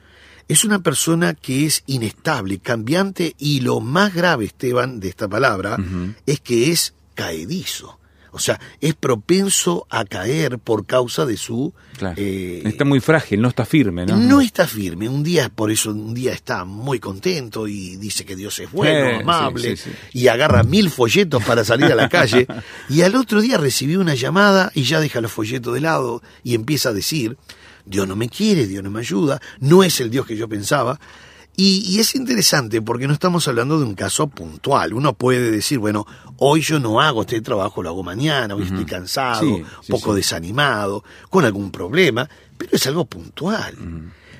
es 0.47 0.63
una 0.63 0.79
persona 0.79 1.33
que 1.33 1.65
es 1.65 1.83
inestable, 1.85 2.59
cambiante 2.59 3.35
y 3.37 3.61
lo 3.61 3.81
más 3.81 4.13
grave, 4.13 4.45
Esteban, 4.45 4.99
de 4.99 5.09
esta 5.09 5.27
palabra 5.27 5.77
es 6.25 6.39
que 6.39 6.71
es 6.71 6.93
caedizo. 7.15 7.99
O 8.35 8.39
sea, 8.39 8.59
es 8.81 8.93
propenso 8.95 9.87
a 9.89 10.03
caer 10.03 10.59
por 10.59 10.85
causa 10.85 11.25
de 11.25 11.37
su... 11.37 11.73
Claro. 11.97 12.15
eh, 12.17 12.63
está 12.65 12.83
muy 12.83 12.99
frágil, 12.99 13.41
no 13.41 13.47
está 13.47 13.63
firme, 13.65 14.05
¿no? 14.05 14.17
no 14.17 14.41
está 14.41 14.67
firme. 14.67 15.07
Un 15.07 15.23
día, 15.23 15.47
por 15.47 15.71
eso, 15.71 15.91
un 15.91 16.13
día 16.13 16.33
está 16.33 16.65
muy 16.65 16.99
contento 16.99 17.65
y 17.65 17.95
dice 17.95 18.25
que 18.25 18.35
Dios 18.35 18.59
es 18.59 18.69
bueno, 18.73 19.15
Sí, 19.15 19.23
amable, 19.23 19.77
sí, 19.77 19.89
sí, 19.89 20.19
y 20.19 20.27
agarra 20.27 20.63
mil 20.63 20.89
folletos 20.89 21.41
para 21.45 21.63
salir 21.63 21.85
a 21.85 21.95
la 21.95 22.09
calle. 22.09 22.45
y 22.89 23.03
al 23.03 23.15
otro 23.15 23.39
día 23.39 23.57
recibió 23.57 24.01
una 24.01 24.15
llamada 24.15 24.69
y 24.75 24.83
ya 24.83 24.99
deja 24.99 25.21
los 25.21 25.31
folletos 25.31 25.73
de 25.73 25.79
lado 25.79 26.21
y 26.43 26.55
empieza 26.55 26.89
a 26.89 26.93
decir, 26.93 27.37
Dios 27.85 28.05
no 28.05 28.17
me 28.17 28.27
quiere, 28.27 28.67
Dios 28.67 28.83
no 28.83 28.91
me 28.91 28.99
ayuda, 28.99 29.39
no 29.61 29.81
es 29.81 30.01
el 30.01 30.09
Dios 30.09 30.25
que 30.25 30.35
yo 30.35 30.49
pensaba. 30.49 30.99
Y, 31.57 31.83
y 31.87 31.99
es 31.99 32.15
interesante 32.15 32.81
porque 32.81 33.07
no 33.07 33.13
estamos 33.13 33.47
hablando 33.47 33.79
de 33.79 33.85
un 33.85 33.95
caso 33.95 34.27
puntual. 34.27 34.93
Uno 34.93 35.13
puede 35.13 35.51
decir, 35.51 35.79
bueno, 35.79 36.05
hoy 36.37 36.61
yo 36.61 36.79
no 36.79 36.99
hago 36.99 37.21
este 37.21 37.39
trabajo, 37.41 37.81
lo 37.81 37.89
hago 37.89 38.03
mañana, 38.03 38.55
hoy 38.55 38.63
estoy 38.63 38.85
cansado, 38.85 39.39
Sí, 39.41 39.63
sí, 39.83 39.91
poco 39.91 40.11
sí. 40.11 40.17
desanimado, 40.17 41.03
con 41.29 41.45
algún 41.45 41.71
problema, 41.71 42.29
pero 42.57 42.71
es 42.75 42.85
algo 42.87 43.05
puntual. 43.05 43.75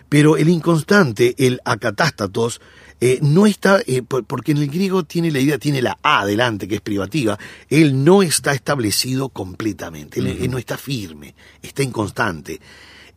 Pero 0.09 0.35
el 0.37 0.49
inconstante, 0.49 1.33
el 1.37 1.61
acatástatos, 1.65 2.59
eh, 3.01 3.19
no 3.21 3.45
está, 3.47 3.79
eh, 3.87 4.01
por- 4.03 4.23
porque 4.25 4.51
en 4.51 4.57
el 4.59 4.67
griego 4.69 5.03
tiene 5.03 5.31
la 5.31 5.39
idea, 5.39 5.57
tiene 5.57 5.81
la 5.81 5.97
A 6.03 6.21
adelante, 6.21 6.67
que 6.67 6.75
es 6.75 6.81
privativa, 6.81 7.37
él 7.69 8.03
no 8.05 8.23
está 8.23 8.53
establecido 8.53 9.29
completamente, 9.29 10.19
él, 10.19 10.27
él 10.27 10.51
no 10.51 10.57
está 10.57 10.77
firme, 10.77 11.33
está 11.61 11.81
inconstante. 11.83 12.59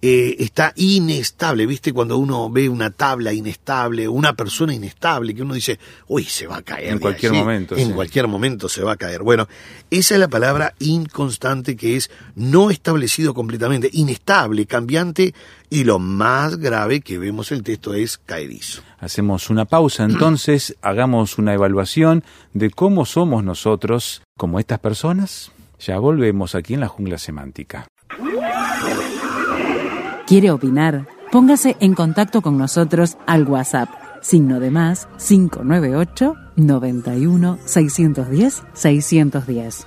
Eh, 0.00 0.36
está 0.38 0.72
inestable, 0.76 1.66
¿viste? 1.66 1.92
Cuando 1.92 2.18
uno 2.18 2.48
ve 2.50 2.68
una 2.68 2.90
tabla 2.90 3.32
inestable, 3.32 4.06
una 4.06 4.34
persona 4.34 4.72
inestable, 4.72 5.34
que 5.34 5.42
uno 5.42 5.54
dice, 5.54 5.78
uy, 6.06 6.24
se 6.24 6.46
va 6.46 6.58
a 6.58 6.62
caer. 6.62 6.92
En 6.92 6.98
cualquier 7.00 7.32
allí". 7.32 7.40
momento, 7.40 7.76
En 7.76 7.88
sí. 7.88 7.92
cualquier 7.92 8.28
momento 8.28 8.68
se 8.68 8.82
va 8.82 8.92
a 8.92 8.96
caer. 8.96 9.22
Bueno, 9.22 9.48
esa 9.90 10.14
es 10.14 10.20
la 10.20 10.28
palabra 10.28 10.74
inconstante 10.78 11.76
que 11.76 11.96
es 11.96 12.10
no 12.36 12.70
establecido 12.70 13.34
completamente, 13.34 13.90
inestable, 13.92 14.66
cambiante 14.66 15.34
y 15.68 15.82
lo 15.84 15.98
más 15.98 16.58
grave 16.58 17.00
que 17.00 17.18
vemos 17.18 17.50
el 17.50 17.64
texto 17.64 17.94
es 17.94 18.18
caerizo. 18.18 18.82
Hacemos 19.00 19.50
una 19.50 19.64
pausa 19.64 20.04
entonces, 20.04 20.76
hagamos 20.82 21.38
una 21.38 21.54
evaluación 21.54 22.22
de 22.54 22.70
cómo 22.70 23.04
somos 23.04 23.42
nosotros 23.42 24.22
como 24.36 24.60
estas 24.60 24.78
personas. 24.78 25.50
Ya 25.80 25.98
volvemos 25.98 26.54
aquí 26.54 26.74
en 26.74 26.80
la 26.80 26.88
jungla 26.88 27.18
semántica. 27.18 27.86
¿Quiere 30.28 30.50
opinar? 30.50 31.06
Póngase 31.32 31.78
en 31.80 31.94
contacto 31.94 32.42
con 32.42 32.58
nosotros 32.58 33.16
al 33.26 33.44
WhatsApp, 33.44 33.88
signo 34.20 34.60
de 34.60 34.70
más 34.70 35.08
598 35.26 36.34
91 36.54 37.58
610 37.64 38.62
610. 38.74 39.86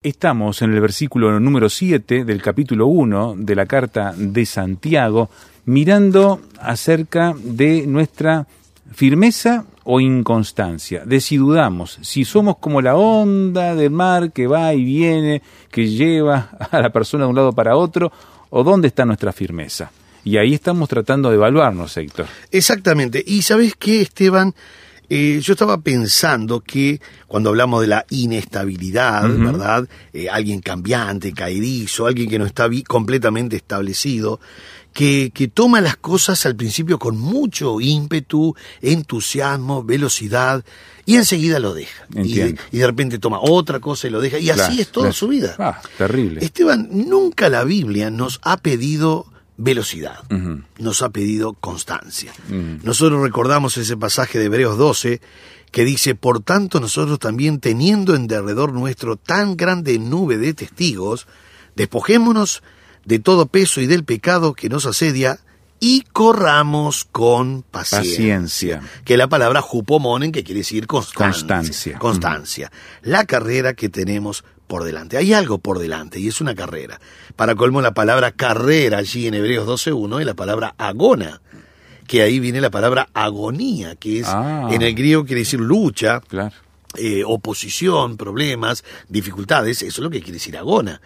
Estamos 0.00 0.62
en 0.62 0.74
el 0.74 0.80
versículo 0.80 1.40
número 1.40 1.68
7 1.68 2.24
del 2.24 2.40
capítulo 2.40 2.86
1 2.86 3.34
de 3.38 3.54
la 3.56 3.66
carta 3.66 4.14
de 4.16 4.46
Santiago, 4.46 5.28
mirando 5.64 6.40
acerca 6.60 7.34
de 7.36 7.84
nuestra 7.88 8.46
firmeza 8.94 9.66
o 9.84 10.00
inconstancia, 10.00 11.04
de 11.04 11.20
si 11.20 11.36
dudamos, 11.36 11.98
si 12.00 12.24
somos 12.24 12.56
como 12.58 12.80
la 12.80 12.96
onda 12.96 13.74
del 13.74 13.90
mar 13.90 14.32
que 14.32 14.46
va 14.46 14.72
y 14.72 14.84
viene, 14.84 15.42
que 15.70 15.88
lleva 15.88 16.50
a 16.70 16.80
la 16.80 16.90
persona 16.90 17.24
de 17.24 17.30
un 17.30 17.36
lado 17.36 17.52
para 17.52 17.76
otro, 17.76 18.10
o 18.50 18.62
dónde 18.64 18.88
está 18.88 19.04
nuestra 19.04 19.32
firmeza. 19.32 19.90
Y 20.22 20.38
ahí 20.38 20.54
estamos 20.54 20.88
tratando 20.88 21.28
de 21.28 21.34
evaluarnos, 21.34 21.94
Héctor. 21.96 22.26
Exactamente. 22.50 23.22
Y 23.26 23.42
sabes 23.42 23.74
qué, 23.76 24.00
Esteban, 24.00 24.54
Eh, 25.10 25.40
yo 25.42 25.52
estaba 25.52 25.78
pensando 25.78 26.60
que 26.60 27.00
cuando 27.26 27.50
hablamos 27.50 27.82
de 27.82 27.88
la 27.88 28.06
inestabilidad. 28.10 29.28
¿verdad? 29.28 29.88
Eh, 30.12 30.28
alguien 30.30 30.60
cambiante, 30.60 31.32
caerizo, 31.32 32.06
alguien 32.06 32.28
que 32.28 32.38
no 32.38 32.46
está 32.46 32.68
completamente 32.86 33.56
establecido, 33.56 34.40
que, 34.94 35.32
que 35.34 35.48
toma 35.48 35.80
las 35.82 35.96
cosas 35.96 36.46
al 36.46 36.54
principio 36.54 36.98
con 36.98 37.18
mucho 37.18 37.80
ímpetu, 37.80 38.54
entusiasmo, 38.80 39.82
velocidad, 39.82 40.64
y 41.04 41.16
enseguida 41.16 41.58
lo 41.58 41.74
deja. 41.74 42.06
Y 42.10 42.14
de, 42.14 42.20
Entiendo. 42.20 42.62
y 42.70 42.78
de 42.78 42.86
repente 42.86 43.18
toma 43.18 43.38
otra 43.42 43.80
cosa 43.80 44.06
y 44.06 44.10
lo 44.10 44.20
deja, 44.20 44.38
y 44.38 44.48
así 44.48 44.80
es 44.80 44.88
toda 44.88 45.06
claro. 45.06 45.14
su 45.14 45.28
vida. 45.28 45.56
Ah, 45.58 45.82
terrible. 45.98 46.42
Esteban, 46.42 46.88
nunca 46.90 47.48
la 47.50 47.64
Biblia 47.64 48.08
nos 48.10 48.40
ha 48.44 48.56
pedido 48.56 49.26
velocidad, 49.56 50.20
nos 50.78 51.02
ha 51.02 51.10
pedido 51.10 51.54
constancia. 51.54 52.32
Nosotros 52.48 53.20
recordamos 53.20 53.76
ese 53.76 53.96
pasaje 53.96 54.38
de 54.38 54.46
Hebreos 54.46 54.78
12 54.78 55.20
que 55.72 55.84
dice, 55.84 56.14
por 56.14 56.40
tanto 56.40 56.78
nosotros 56.78 57.18
también 57.18 57.58
teniendo 57.58 58.14
en 58.14 58.28
derredor 58.28 58.72
nuestro 58.72 59.16
tan 59.16 59.56
grande 59.56 59.98
nube 59.98 60.38
de 60.38 60.54
testigos, 60.54 61.26
despojémonos 61.74 62.62
de 63.04 63.18
todo 63.18 63.46
peso 63.46 63.80
y 63.80 63.86
del 63.86 64.04
pecado 64.04 64.54
que 64.54 64.68
nos 64.68 64.86
asedia 64.86 65.38
y 65.80 66.02
corramos 66.12 67.04
con 67.04 67.62
paciencia. 67.62 68.10
Paciencia. 68.12 68.82
Que 69.04 69.16
la 69.16 69.28
palabra 69.28 69.60
jupomonen, 69.60 70.32
que 70.32 70.42
quiere 70.44 70.60
decir 70.60 70.86
constancia. 70.86 71.26
Constancia. 71.46 71.98
Constancia. 71.98 72.72
La 73.02 73.24
carrera 73.26 73.74
que 73.74 73.88
tenemos 73.88 74.44
por 74.66 74.84
delante. 74.84 75.18
Hay 75.18 75.34
algo 75.34 75.58
por 75.58 75.78
delante 75.78 76.18
y 76.20 76.28
es 76.28 76.40
una 76.40 76.54
carrera. 76.54 76.98
Para 77.36 77.54
colmo 77.54 77.82
la 77.82 77.92
palabra 77.92 78.32
carrera 78.32 78.98
allí 78.98 79.26
en 79.26 79.34
Hebreos 79.34 79.66
12.1 79.66 80.20
es 80.20 80.26
la 80.26 80.34
palabra 80.34 80.74
agona, 80.78 81.42
que 82.06 82.22
ahí 82.22 82.40
viene 82.40 82.60
la 82.62 82.70
palabra 82.70 83.08
agonía, 83.12 83.96
que 83.96 84.20
es 84.20 84.26
Ah. 84.28 84.68
en 84.70 84.80
el 84.80 84.94
griego 84.94 85.26
quiere 85.26 85.40
decir 85.40 85.60
lucha, 85.60 86.20
Claro. 86.20 86.54
eh, 86.96 87.22
oposición, 87.26 88.16
problemas, 88.16 88.84
dificultades, 89.08 89.82
eso 89.82 90.00
es 90.00 90.04
lo 90.04 90.08
que 90.10 90.20
quiere 90.20 90.34
decir 90.38 90.56
agona. 90.56 91.00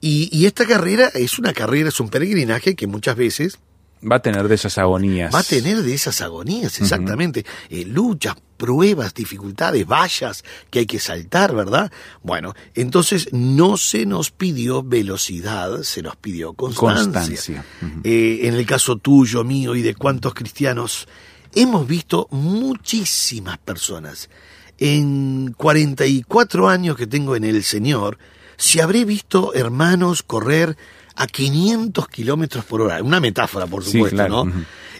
Y, 0.00 0.28
y 0.32 0.46
esta 0.46 0.66
carrera 0.66 1.08
es 1.14 1.38
una 1.38 1.52
carrera, 1.52 1.88
es 1.88 2.00
un 2.00 2.08
peregrinaje 2.08 2.76
que 2.76 2.86
muchas 2.86 3.16
veces 3.16 3.58
Va 4.00 4.16
a 4.16 4.22
tener 4.22 4.46
de 4.46 4.54
esas 4.54 4.78
agonías. 4.78 5.34
va 5.34 5.40
a 5.40 5.44
tener 5.44 5.82
de 5.82 5.92
esas 5.92 6.20
agonías, 6.20 6.80
exactamente. 6.80 7.44
Eh, 7.68 7.84
luchas, 7.84 8.36
pruebas, 8.56 9.12
dificultades, 9.12 9.86
vallas 9.86 10.44
que 10.70 10.80
hay 10.80 10.86
que 10.86 11.00
saltar, 11.00 11.54
¿verdad? 11.54 11.90
Bueno, 12.22 12.54
entonces 12.74 13.28
no 13.32 13.76
se 13.76 14.06
nos 14.06 14.30
pidió 14.30 14.84
velocidad, 14.84 15.82
se 15.82 16.02
nos 16.02 16.14
pidió 16.16 16.52
constancia. 16.52 17.02
Constancia. 17.02 17.64
Eh, 18.04 18.40
en 18.42 18.54
el 18.54 18.66
caso 18.66 18.98
tuyo, 18.98 19.42
mío 19.42 19.74
y 19.74 19.82
de 19.82 19.94
cuantos 19.96 20.32
cristianos, 20.32 21.08
hemos 21.54 21.86
visto 21.86 22.28
muchísimas 22.30 23.58
personas. 23.58 24.30
En 24.78 25.54
44 25.56 26.68
años 26.68 26.96
que 26.96 27.08
tengo 27.08 27.34
en 27.34 27.42
el 27.42 27.64
Señor, 27.64 28.16
si 28.58 28.80
habré 28.80 29.04
visto 29.06 29.54
hermanos 29.54 30.22
correr 30.22 30.76
a 31.16 31.26
500 31.26 32.06
kilómetros 32.08 32.64
por 32.66 32.82
hora, 32.82 33.02
una 33.02 33.18
metáfora, 33.20 33.66
por 33.66 33.82
Sí, 33.84 33.92
supuesto, 33.92 34.16
claro, 34.16 34.44
¿no? 34.44 34.52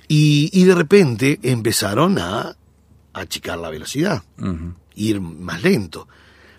y, 0.08 0.48
y 0.52 0.64
de 0.64 0.74
repente 0.74 1.38
empezaron 1.42 2.18
a 2.18 2.56
achicar 3.12 3.58
la 3.58 3.68
velocidad, 3.68 4.22
ir 4.94 5.20
más 5.20 5.62
lento, 5.62 6.08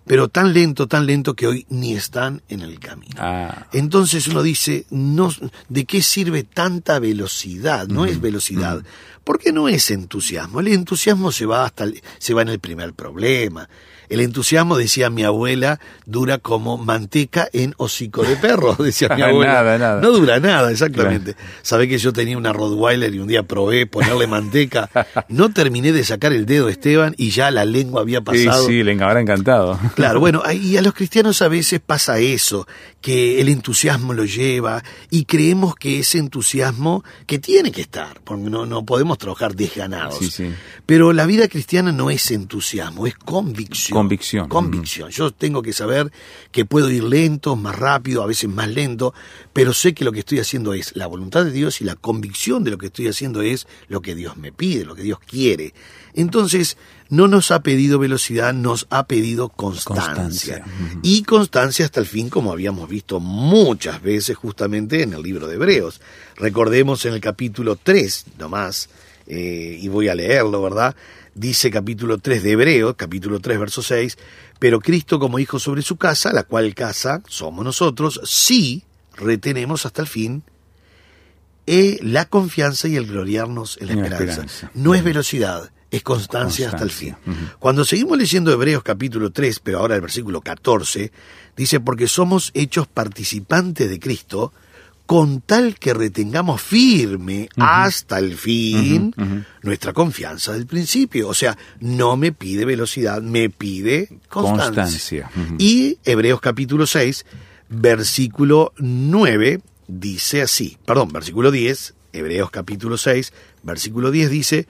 pero 0.10 0.28
tan 0.28 0.54
lento, 0.56 0.88
tan 0.88 1.06
lento 1.06 1.36
que 1.36 1.46
hoy 1.46 1.68
ni 1.70 1.94
están 1.94 2.42
en 2.50 2.62
el 2.62 2.80
camino. 2.80 3.14
Ah, 3.20 3.68
Entonces 3.74 4.28
uno 4.28 4.42
dice, 4.42 4.88
no, 4.90 5.32
¿de 5.70 5.86
qué 5.86 6.02
sirve 6.02 6.42
tanta 6.42 6.98
velocidad? 6.98 7.88
No 7.88 8.06
es 8.08 8.20
velocidad, 8.20 8.82
porque 9.24 9.52
no 9.52 9.70
es 9.70 9.92
entusiasmo. 9.92 10.62
El 10.62 10.70
entusiasmo 10.70 11.32
se 11.32 11.46
va 11.46 11.64
hasta 11.64 11.84
el- 11.84 12.02
se 12.18 12.34
va 12.34 12.42
en 12.42 12.50
el 12.50 12.58
primer 12.60 12.94
problema. 12.94 13.70
El 14.10 14.22
entusiasmo, 14.22 14.76
decía 14.76 15.12
mi 15.12 15.22
abuela, 15.22 15.80
dura 16.08 16.40
como 16.40 16.80
manteca 16.80 17.48
en 17.54 17.76
hocico 17.78 18.24
de 18.24 18.36
perro, 18.38 18.76
decía 18.80 19.10
mi 19.16 19.22
abuela. 19.22 19.54
Nada, 19.54 19.78
nada. 19.78 20.02
No 20.02 20.10
dura 20.12 20.40
nada, 20.40 20.72
exactamente. 20.72 21.36
Sabe 21.62 21.88
que 21.88 22.00
yo 22.00 22.12
tenía 22.12 22.36
una 22.36 22.52
Rottweiler 22.52 23.14
y 23.14 23.20
un 23.20 23.28
día 23.28 23.44
probé 23.44 23.86
ponerle 23.86 24.26
manteca. 24.26 24.90
No 25.30 25.54
terminé 25.54 25.92
de 25.92 26.04
sacar 26.04 26.34
el 26.34 26.48
dedo, 26.48 26.70
Esteban, 26.70 27.14
y 27.18 27.30
ya 27.30 27.52
la 27.52 27.66
lengua 27.66 28.02
había 28.02 28.18
sí, 28.20 28.24
pasado. 28.46 28.66
sí, 28.66 28.82
le 28.82 28.94
habrá 29.04 29.22
encantado. 29.22 29.80
Claro, 30.00 30.20
bueno, 30.22 30.42
y 30.54 30.78
a 30.78 30.82
los 30.82 30.94
cristianos 30.94 31.42
a 31.42 31.50
veces 31.50 31.82
pasa 31.82 32.20
eso, 32.20 32.68
que 33.02 33.42
el 33.42 33.50
entusiasmo 33.50 34.14
lo 34.14 34.24
lleva 34.24 34.82
y 35.10 35.26
creemos 35.26 35.76
que 35.76 36.00
ese 36.00 36.20
entusiasmo 36.20 37.04
que 37.26 37.38
tiene 37.38 37.72
que 37.72 37.82
estar, 37.82 38.22
porque 38.24 38.50
no, 38.50 38.66
no 38.66 38.86
podemos 38.86 39.18
trabajar 39.18 39.56
desganados. 39.56 40.20
Sí, 40.20 40.32
sí. 40.32 40.54
Pero 40.86 41.12
la 41.12 41.26
vida 41.26 41.50
cristiana 41.50 41.92
no 41.92 42.10
es 42.10 42.32
entusiasmo, 42.32 43.08
es 43.08 43.16
convicción. 43.16 43.98
Convicción. 43.98 44.48
Convicción. 44.48 45.10
Yo 45.10 45.32
tengo 45.32 45.62
que 45.62 45.74
saber 45.74 46.12
que 46.52 46.64
puedo 46.64 46.90
ir 46.90 47.04
lento, 47.04 47.58
más 47.58 47.78
rápido, 47.78 48.24
a 48.24 48.28
veces 48.28 48.50
más 48.50 48.70
lento, 48.70 49.14
pero 49.52 49.74
sé 49.74 49.94
que 49.94 50.06
lo 50.06 50.12
que 50.14 50.20
estoy 50.20 50.40
haciendo 50.40 50.74
es 50.74 50.96
la 50.96 51.08
voluntad 51.08 51.44
de 51.44 51.52
Dios 51.52 51.82
y 51.82 51.84
la 51.84 51.96
convicción 51.96 52.64
de 52.64 52.72
lo 52.72 52.78
que 52.78 52.88
estoy 52.88 53.08
haciendo 53.10 53.42
es 53.42 53.68
lo 53.90 54.02
que 54.02 54.16
Dios 54.16 54.38
me 54.38 54.54
pide, 54.54 54.86
lo 54.86 54.96
que 54.96 55.04
Dios 55.04 55.20
quiere. 55.20 55.74
Entonces, 56.14 56.78
no 57.10 57.28
nos 57.28 57.52
ha 57.52 57.62
pedido 57.62 57.98
velocidad, 58.00 58.54
nos 58.54 58.86
ha 58.90 59.08
pedido 59.08 59.50
constancia. 59.50 60.64
Y 61.02 61.24
constancia 61.24 61.86
hasta 61.86 62.00
el 62.00 62.06
fin, 62.06 62.30
como 62.30 62.52
habíamos 62.52 62.88
visto 62.88 63.20
muchas 63.20 64.02
veces 64.02 64.38
justamente 64.38 65.02
en 65.02 65.14
el 65.14 65.24
libro 65.24 65.48
de 65.48 65.56
Hebreos. 65.56 66.02
Recordemos 66.36 67.04
en 67.06 67.14
el 67.14 67.22
capítulo 67.22 67.76
3, 67.82 68.26
nomás, 68.38 68.90
eh, 69.28 69.78
y 69.82 69.88
voy 69.88 70.08
a 70.08 70.16
leerlo, 70.16 70.62
¿verdad? 70.62 70.96
Dice 71.34 71.72
capítulo 71.72 72.20
3 72.20 72.44
de 72.44 72.52
Hebreos, 72.52 72.96
capítulo 72.96 73.40
3, 73.40 73.60
verso 73.60 73.82
6, 73.82 74.18
pero 74.60 74.80
Cristo 74.80 75.20
como 75.20 75.40
hijo 75.40 75.58
sobre 75.58 75.82
su 75.82 75.98
casa, 75.98 76.32
la 76.32 76.44
cual 76.44 76.76
casa 76.76 77.22
somos 77.28 77.66
nosotros, 77.66 78.22
sí 78.24 78.84
retenemos 79.16 79.86
hasta 79.86 80.02
el 80.02 80.08
fin 80.08 80.44
eh, 81.66 82.00
la 82.02 82.26
confianza 82.26 82.88
y 82.88 82.96
el 82.96 83.06
gloriarnos 83.06 83.78
en 83.80 83.88
la 83.88 83.94
En 83.94 84.00
la 84.00 84.06
esperanza. 84.08 84.42
esperanza. 84.42 84.72
No 84.74 84.96
es 84.96 85.04
velocidad, 85.04 85.72
es 85.92 86.04
constancia, 86.04 86.70
hasta 86.70 86.84
el 86.84 86.92
fin. 86.92 87.16
Cuando 87.58 87.84
seguimos 87.84 88.18
leyendo 88.18 88.52
Hebreos 88.52 88.84
capítulo 88.84 89.32
3, 89.32 89.60
pero 89.60 89.80
ahora 89.80 89.96
el 89.96 90.02
versículo 90.02 90.42
14, 90.42 91.12
dice, 91.56 91.80
porque 91.80 92.08
somos 92.08 92.52
hechos 92.54 92.88
participantes 92.88 93.90
de 93.90 94.00
Cristo, 94.00 94.54
con 95.06 95.42
tal 95.42 95.80
que 95.80 95.96
retengamos 95.96 96.62
firme 96.62 97.50
hasta 97.58 98.20
el 98.20 98.38
fin 98.38 99.12
nuestra 99.64 99.92
confianza 99.92 100.54
del 100.54 100.68
principio. 100.68 101.30
O 101.30 101.34
sea, 101.34 101.58
no 101.80 102.16
me 102.16 102.32
pide 102.32 102.64
velocidad, 102.64 103.20
me 103.20 103.50
pide 103.50 104.08
constancia. 104.30 104.66
Constancia. 104.66 105.32
Y 105.58 105.98
Hebreos 106.06 106.40
capítulo 106.42 106.86
6, 106.86 107.26
versículo 107.70 108.72
9, 108.78 109.62
dice 109.88 110.44
así, 110.44 110.78
perdón, 110.86 111.12
versículo 111.12 111.50
10, 111.50 111.96
Hebreos 112.14 112.52
capítulo 112.52 112.96
6, 112.96 113.34
versículo 113.64 114.12
10 114.12 114.30
dice, 114.30 114.68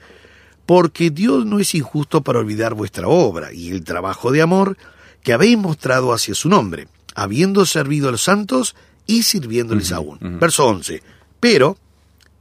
porque 0.66 1.10
Dios 1.10 1.46
no 1.46 1.58
es 1.58 1.74
injusto 1.74 2.22
para 2.22 2.38
olvidar 2.38 2.74
vuestra 2.74 3.08
obra 3.08 3.52
y 3.52 3.70
el 3.70 3.84
trabajo 3.84 4.30
de 4.30 4.42
amor 4.42 4.76
que 5.22 5.32
habéis 5.32 5.58
mostrado 5.58 6.12
hacia 6.12 6.34
su 6.34 6.48
nombre, 6.48 6.88
habiendo 7.14 7.66
servido 7.66 8.08
a 8.08 8.12
los 8.12 8.22
santos 8.22 8.76
y 9.06 9.24
sirviéndoles 9.24 9.92
aún. 9.92 10.18
Verso 10.38 10.66
11. 10.66 11.02
Pero 11.40 11.76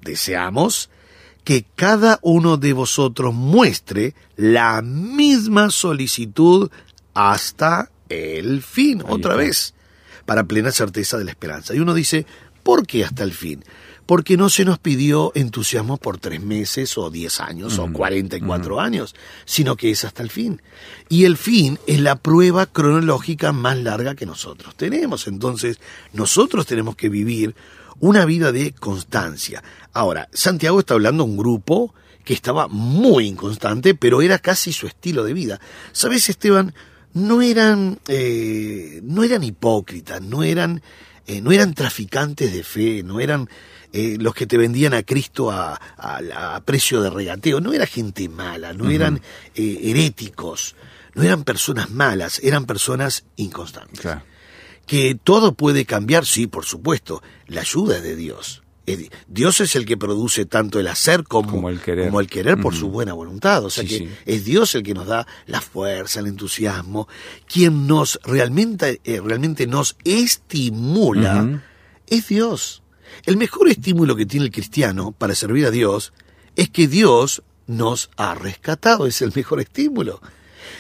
deseamos 0.02 0.90
que 1.44 1.66
cada 1.76 2.20
uno 2.22 2.58
de 2.58 2.74
vosotros 2.74 3.34
muestre 3.34 4.14
la 4.36 4.82
misma 4.82 5.72
solicitud 5.72 6.70
hasta 7.14 7.90
el 8.10 8.62
fin, 8.62 9.02
otra 9.08 9.32
está. 9.32 9.36
vez, 9.36 9.74
para 10.26 10.44
plena 10.44 10.72
certeza 10.72 11.18
de 11.18 11.26
la 11.26 11.32
esperanza. 11.32 11.74
Y 11.74 11.80
uno 11.80 11.94
dice, 11.94 12.26
¿por 12.64 12.86
qué 12.86 13.04
hasta 13.04 13.24
el 13.24 13.34
fin? 13.34 13.64
Porque 14.10 14.38
no 14.38 14.50
se 14.50 14.66
nos 14.66 14.80
pidió 14.80 15.32
entusiasmo 15.36 15.98
por 15.98 16.18
tres 16.18 16.42
meses 16.42 16.98
o 16.98 17.12
diez 17.12 17.40
años 17.40 17.78
o 17.78 17.94
cuarenta 17.94 18.38
y 18.38 18.42
cuatro 18.42 18.80
años, 18.80 19.14
sino 19.46 19.76
que 19.76 19.92
es 19.92 20.04
hasta 20.04 20.24
el 20.24 20.32
fin. 20.32 20.64
Y 21.10 21.26
el 21.26 21.38
fin 21.38 21.78
es 21.86 22.00
la 22.00 22.16
prueba 22.16 22.66
cronológica 22.66 23.52
más 23.52 23.78
larga 23.78 24.16
que 24.16 24.26
nosotros 24.26 24.76
tenemos. 24.76 25.28
Entonces, 25.28 25.80
nosotros 26.12 26.66
tenemos 26.66 26.96
que 26.96 27.08
vivir 27.08 27.54
una 28.00 28.26
vida 28.26 28.52
de 28.52 28.72
constancia. 28.72 29.64
Ahora, 29.94 30.28
Santiago 30.34 30.80
está 30.80 30.96
hablando 30.96 31.24
de 31.24 31.30
un 31.30 31.38
grupo 31.38 31.94
que 32.24 32.34
estaba 32.34 32.68
muy 32.68 33.28
inconstante, 33.28 33.94
pero 33.94 34.24
era 34.24 34.40
casi 34.40 34.74
su 34.74 34.88
estilo 34.88 35.24
de 35.24 35.34
vida. 35.34 35.62
¿Sabes, 35.92 36.30
Esteban? 36.30 36.74
No 37.14 37.44
eran, 37.44 38.00
eh, 38.08 39.02
no 39.04 39.24
eran 39.24 39.44
hipócritas, 39.44 40.20
no 40.20 40.42
eran, 40.42 40.82
eh, 41.28 41.42
no 41.42 41.52
eran 41.52 41.76
traficantes 41.76 42.52
de 42.52 42.64
fe, 42.64 43.04
no 43.04 43.20
eran 43.20 43.48
eh, 43.94 44.18
los 44.20 44.34
que 44.34 44.46
te 44.48 44.58
vendían 44.58 44.94
a 44.94 45.04
Cristo 45.04 45.52
a, 45.52 45.74
a- 45.98 46.56
a 46.56 46.62
precio 46.62 47.02
de 47.02 47.10
regateo, 47.10 47.60
no 47.62 47.74
era 47.74 47.86
gente 47.86 48.28
mala, 48.30 48.74
no 48.74 48.90
eran 48.90 49.22
eh, 49.56 49.80
heréticos, 49.84 50.76
no 51.16 51.24
eran 51.24 51.44
personas 51.44 51.90
malas, 51.90 52.40
eran 52.44 52.66
personas 52.66 53.26
inconstantes. 53.36 54.00
Claro. 54.02 54.22
Que 54.86 55.14
todo 55.16 55.54
puede 55.54 55.86
cambiar, 55.86 56.26
sí, 56.26 56.48
por 56.48 56.66
supuesto. 56.66 57.22
La 57.48 57.62
ayuda 57.62 57.98
es 57.98 58.04
de 58.04 58.16
Dios. 58.16 58.64
Dios 59.28 59.62
es 59.62 59.76
el 59.76 59.86
que 59.86 59.98
produce 59.98 60.48
tanto 60.48 60.80
el 60.80 60.88
hacer 60.88 61.24
como, 61.24 61.52
Como 61.52 61.70
el 61.70 61.80
querer. 61.80 62.08
como 62.08 62.22
el 62.22 62.28
querer 62.28 62.60
por 62.60 62.74
su 62.74 62.90
buena 62.90 63.14
voluntad. 63.14 63.64
O 63.64 63.70
sea 63.70 63.84
Sí, 63.84 63.88
que 63.90 63.98
sí. 64.00 64.10
es 64.26 64.46
Dios 64.46 64.74
el 64.74 64.82
que 64.82 64.96
nos 64.96 65.06
da 65.06 65.28
la 65.46 65.62
fuerza, 65.62 66.22
el 66.22 66.26
entusiasmo, 66.26 67.08
quien 67.46 67.86
nos 67.86 68.20
realmente, 68.24 69.00
eh, 69.04 69.22
realmente 69.24 69.68
nos 69.68 69.96
estimula, 70.04 71.62
es 72.08 72.28
Dios. 72.28 72.82
El 73.26 73.38
mejor 73.38 73.70
estímulo 73.70 74.16
que 74.16 74.26
tiene 74.26 74.46
el 74.46 74.52
cristiano 74.52 75.12
para 75.12 75.36
servir 75.36 75.66
a 75.66 75.72
Dios 75.72 76.14
es 76.56 76.70
que 76.70 76.88
Dios 76.88 77.44
nos 77.68 78.10
ha 78.18 78.36
rescatado, 78.36 79.06
es 79.06 79.22
el 79.22 79.32
mejor 79.36 79.60
estímulo. 79.60 80.22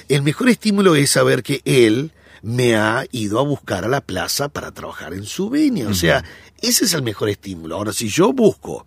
El 0.08 0.24
mejor 0.24 0.50
estímulo 0.50 0.96
es 0.96 1.12
saber 1.12 1.44
que 1.44 1.62
Él 1.66 2.12
me 2.42 2.76
ha 2.76 3.06
ido 3.12 3.40
a 3.40 3.44
buscar 3.44 3.86
a 3.86 3.90
la 3.90 4.02
plaza 4.02 4.50
para 4.50 4.72
trabajar 4.72 5.14
en 5.14 5.26
su 5.26 5.50
viña. 5.50 5.88
O 5.88 5.94
sea, 5.94 6.24
ese 6.62 6.86
es 6.86 6.94
el 6.94 7.04
mejor 7.04 7.30
estímulo. 7.30 7.76
Ahora, 7.76 7.94
si 7.94 8.10
yo 8.10 8.34
busco 8.34 8.86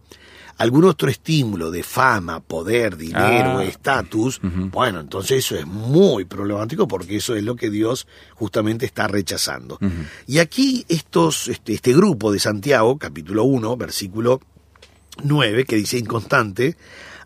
algún 0.59 0.85
otro 0.85 1.09
estímulo 1.09 1.71
de 1.71 1.83
fama, 1.83 2.41
poder, 2.41 2.97
dinero, 2.97 3.59
Ah. 3.59 3.65
estatus, 3.65 4.41
bueno, 4.43 5.01
entonces 5.01 5.38
eso 5.45 5.57
es 5.57 5.67
muy 5.67 6.25
problemático 6.25 6.87
porque 6.87 7.17
eso 7.17 7.35
es 7.35 7.43
lo 7.43 7.57
que 7.57 7.71
Dios 7.71 8.07
justamente 8.35 8.87
está 8.87 9.09
rechazando. 9.09 9.79
Y 10.27 10.38
aquí 10.38 10.85
estos, 10.88 11.49
este, 11.49 11.73
este 11.75 11.93
grupo 11.93 12.33
de 12.33 12.38
Santiago, 12.38 12.97
capítulo 12.99 13.45
1, 13.45 13.77
versículo 13.77 14.41
9, 15.25 15.65
que 15.65 15.77
dice 15.77 15.99
inconstante, 15.99 16.77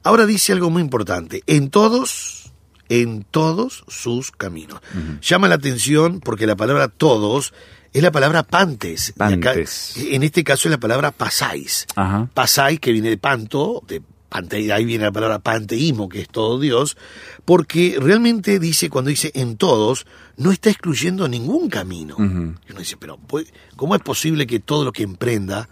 ahora 0.02 0.26
dice 0.26 0.52
algo 0.52 0.70
muy 0.70 0.82
importante, 0.82 1.42
en 1.46 1.70
todos, 1.70 2.45
en 2.88 3.24
todos 3.24 3.84
sus 3.88 4.30
caminos. 4.30 4.80
Llama 5.20 5.48
la 5.48 5.56
atención 5.56 6.20
porque 6.20 6.46
la 6.46 6.56
palabra 6.56 6.88
todos 6.88 7.52
es 7.92 8.02
la 8.02 8.12
palabra 8.12 8.42
pantes. 8.42 9.14
Acá, 9.18 9.54
en 9.96 10.22
este 10.22 10.44
caso 10.44 10.68
es 10.68 10.70
la 10.70 10.78
palabra 10.78 11.12
pasáis. 11.12 11.86
Ajá. 11.96 12.28
Pasáis, 12.34 12.78
que 12.78 12.92
viene 12.92 13.08
de 13.08 13.16
panto, 13.16 13.82
de 13.88 14.02
pante, 14.28 14.72
ahí 14.72 14.84
viene 14.84 15.04
la 15.04 15.12
palabra 15.12 15.38
panteísmo, 15.38 16.08
que 16.08 16.20
es 16.20 16.28
todo 16.28 16.58
Dios, 16.60 16.96
porque 17.44 17.96
realmente 17.98 18.58
dice, 18.58 18.90
cuando 18.90 19.08
dice 19.08 19.30
en 19.34 19.56
todos, 19.56 20.06
no 20.36 20.52
está 20.52 20.68
excluyendo 20.70 21.28
ningún 21.28 21.68
camino. 21.70 22.16
Y 22.18 22.72
uno 22.72 22.78
dice, 22.78 22.96
pero 22.98 23.18
pues, 23.18 23.52
¿cómo 23.76 23.94
es 23.94 24.02
posible 24.02 24.46
que 24.46 24.60
todo 24.60 24.84
lo 24.84 24.92
que 24.92 25.02
emprenda 25.02 25.68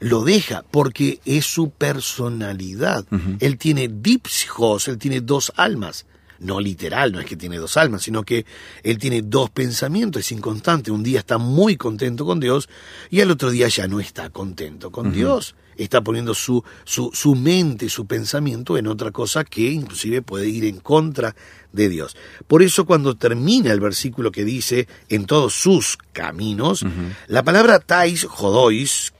lo 0.00 0.24
deja? 0.24 0.64
Porque 0.70 1.20
es 1.24 1.46
su 1.46 1.70
personalidad. 1.70 3.06
Él 3.38 3.58
tiene 3.58 3.88
dipsijos, 3.88 4.88
él 4.88 4.98
tiene 4.98 5.20
dos 5.20 5.52
almas. 5.56 6.06
No 6.40 6.60
literal, 6.60 7.12
no 7.12 7.20
es 7.20 7.26
que 7.26 7.36
tiene 7.36 7.58
dos 7.58 7.76
almas, 7.76 8.02
sino 8.02 8.22
que 8.22 8.44
él 8.82 8.98
tiene 8.98 9.22
dos 9.22 9.50
pensamientos, 9.50 10.20
es 10.20 10.32
inconstante. 10.32 10.90
Un 10.90 11.02
día 11.02 11.20
está 11.20 11.38
muy 11.38 11.76
contento 11.76 12.24
con 12.24 12.40
Dios 12.40 12.68
y 13.10 13.20
al 13.20 13.30
otro 13.30 13.50
día 13.50 13.68
ya 13.68 13.86
no 13.86 14.00
está 14.00 14.30
contento 14.30 14.90
con 14.90 15.12
Dios. 15.12 15.54
Está 15.76 16.02
poniendo 16.02 16.34
su, 16.34 16.62
su, 16.84 17.10
su 17.12 17.34
mente, 17.34 17.88
su 17.88 18.06
pensamiento 18.06 18.78
en 18.78 18.86
otra 18.86 19.10
cosa 19.10 19.42
que 19.42 19.62
inclusive 19.72 20.22
puede 20.22 20.48
ir 20.48 20.64
en 20.64 20.78
contra 20.78 21.34
de 21.72 21.88
Dios. 21.88 22.16
Por 22.46 22.62
eso 22.62 22.86
cuando 22.86 23.16
termina 23.16 23.72
el 23.72 23.80
versículo 23.80 24.30
que 24.30 24.44
dice 24.44 24.86
en 25.08 25.26
todos 25.26 25.54
sus 25.54 25.98
caminos, 26.12 26.84
la 27.26 27.42
palabra 27.42 27.80
tais, 27.80 28.24
jodois, 28.24 29.12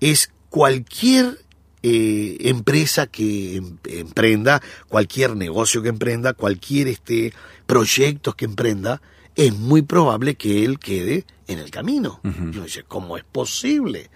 es 0.00 0.30
cualquier 0.50 1.41
eh, 1.82 2.36
empresa 2.40 3.06
que 3.06 3.56
em- 3.56 3.76
emprenda, 3.84 4.62
cualquier 4.88 5.34
negocio 5.36 5.82
que 5.82 5.88
emprenda, 5.88 6.32
cualquier 6.32 6.88
este 6.88 7.32
proyecto 7.66 8.34
que 8.34 8.44
emprenda, 8.44 9.00
es 9.34 9.52
muy 9.56 9.82
probable 9.82 10.34
que 10.34 10.64
él 10.64 10.78
quede 10.78 11.24
en 11.48 11.58
el 11.58 11.70
camino. 11.70 12.20
Y 12.22 12.28
uno 12.28 12.64
dice, 12.64 12.84
¿cómo 12.86 13.16
es 13.16 13.24
posible? 13.24 14.10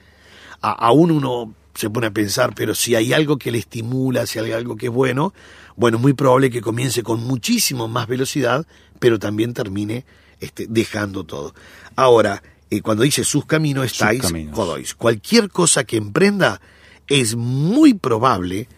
A- 0.60 0.72
aún 0.72 1.10
uno 1.10 1.54
se 1.74 1.90
pone 1.90 2.06
a 2.06 2.10
pensar, 2.10 2.54
pero 2.54 2.74
si 2.74 2.94
hay 2.94 3.12
algo 3.12 3.36
que 3.38 3.50
le 3.50 3.58
estimula, 3.58 4.26
si 4.26 4.38
hay 4.38 4.52
algo 4.52 4.76
que 4.76 4.86
es 4.86 4.92
bueno, 4.92 5.34
bueno, 5.74 5.98
es 5.98 6.02
muy 6.02 6.12
probable 6.14 6.50
que 6.50 6.60
comience 6.62 7.02
con 7.02 7.22
muchísimo 7.24 7.86
más 7.88 8.06
velocidad, 8.08 8.66
pero 8.98 9.18
también 9.18 9.52
termine 9.52 10.04
este, 10.40 10.66
dejando 10.68 11.24
todo. 11.24 11.54
Ahora, 11.96 12.42
eh, 12.70 12.80
cuando 12.80 13.02
dice 13.04 13.24
sus 13.24 13.44
caminos, 13.44 13.84
estáis 13.86 14.22
caminos. 14.22 14.54
jodois. 14.54 14.94
Cualquier 14.94 15.50
cosa 15.50 15.84
que 15.84 15.96
emprenda, 15.98 16.60
es 17.08 17.36
muy 17.36 17.94
probable 17.94 18.68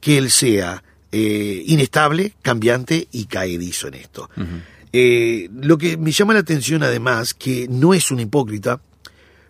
que 0.00 0.18
él 0.18 0.30
sea 0.30 0.82
eh, 1.10 1.62
inestable, 1.66 2.34
cambiante 2.42 3.08
y 3.12 3.24
caedizo 3.24 3.88
en 3.88 3.94
esto. 3.94 4.28
Eh, 4.92 5.48
lo 5.52 5.76
que 5.78 5.96
me 5.96 6.12
llama 6.12 6.34
la 6.34 6.40
atención 6.40 6.82
además, 6.82 7.34
que 7.34 7.66
no 7.68 7.94
es 7.94 8.10
un 8.10 8.20
hipócrita, 8.20 8.80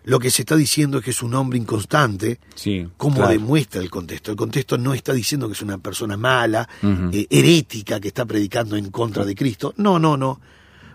lo 0.05 0.19
que 0.19 0.31
se 0.31 0.41
está 0.41 0.55
diciendo 0.55 0.97
es 0.97 1.03
que 1.03 1.11
es 1.11 1.21
un 1.21 1.33
hombre 1.35 1.59
inconstante, 1.59 2.39
Sí, 2.55 2.87
como 2.97 3.17
claro. 3.17 3.31
demuestra 3.31 3.81
el 3.81 3.89
contexto. 3.89 4.31
El 4.31 4.37
contexto 4.37 4.77
no 4.77 4.93
está 4.93 5.13
diciendo 5.13 5.47
que 5.47 5.53
es 5.53 5.61
una 5.61 5.77
persona 5.77 6.17
mala, 6.17 6.67
eh, 7.11 7.27
herética, 7.29 7.99
que 7.99 8.07
está 8.07 8.25
predicando 8.25 8.75
en 8.75 8.89
contra 8.89 9.23
de 9.25 9.35
Cristo. 9.35 9.73
No, 9.77 9.99
no, 9.99 10.17
no. 10.17 10.39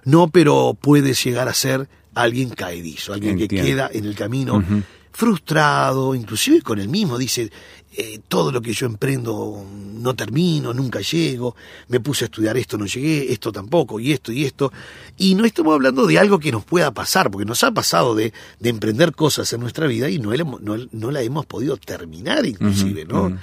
No, 0.04 0.28
pero 0.28 0.76
puede 0.78 1.14
llegar 1.14 1.48
a 1.48 1.54
ser 1.54 1.88
alguien 2.14 2.50
caedizo, 2.50 3.12
alguien 3.12 3.38
que 3.38 3.48
queda 3.48 3.88
en 3.92 4.04
el 4.04 4.14
camino. 4.14 4.62
Frustrado, 5.14 6.14
inclusive 6.14 6.60
con 6.60 6.78
el 6.78 6.88
mismo. 6.88 7.16
Dice, 7.16 7.50
eh, 7.96 8.20
todo 8.28 8.50
lo 8.52 8.60
que 8.60 8.72
yo 8.72 8.86
emprendo 8.86 9.64
no 9.94 10.14
termino, 10.14 10.74
nunca 10.74 11.00
llego, 11.00 11.54
me 11.88 12.00
puse 12.00 12.24
a 12.24 12.26
estudiar 12.26 12.56
esto, 12.58 12.76
no 12.76 12.84
llegué, 12.86 13.32
esto 13.32 13.52
tampoco, 13.52 14.00
y 14.00 14.12
esto 14.12 14.32
y 14.32 14.44
esto. 14.44 14.72
Y 15.16 15.34
no 15.36 15.44
estamos 15.44 15.72
hablando 15.74 16.06
de 16.06 16.18
algo 16.18 16.38
que 16.40 16.52
nos 16.52 16.64
pueda 16.64 16.92
pasar, 16.92 17.30
porque 17.30 17.46
nos 17.46 17.62
ha 17.64 17.70
pasado 17.72 18.14
de, 18.14 18.32
de 18.58 18.68
emprender 18.68 19.12
cosas 19.14 19.52
en 19.52 19.60
nuestra 19.60 19.86
vida 19.86 20.10
y 20.10 20.18
no, 20.18 20.32
la 20.32 20.42
hemos- 20.42 20.60
no, 20.60 20.76
no 20.92 21.10
la 21.10 21.22
hemos 21.22 21.46
podido 21.46 21.76
terminar 21.76 22.44
inclusive, 22.44 23.04
¿no? 23.04 23.38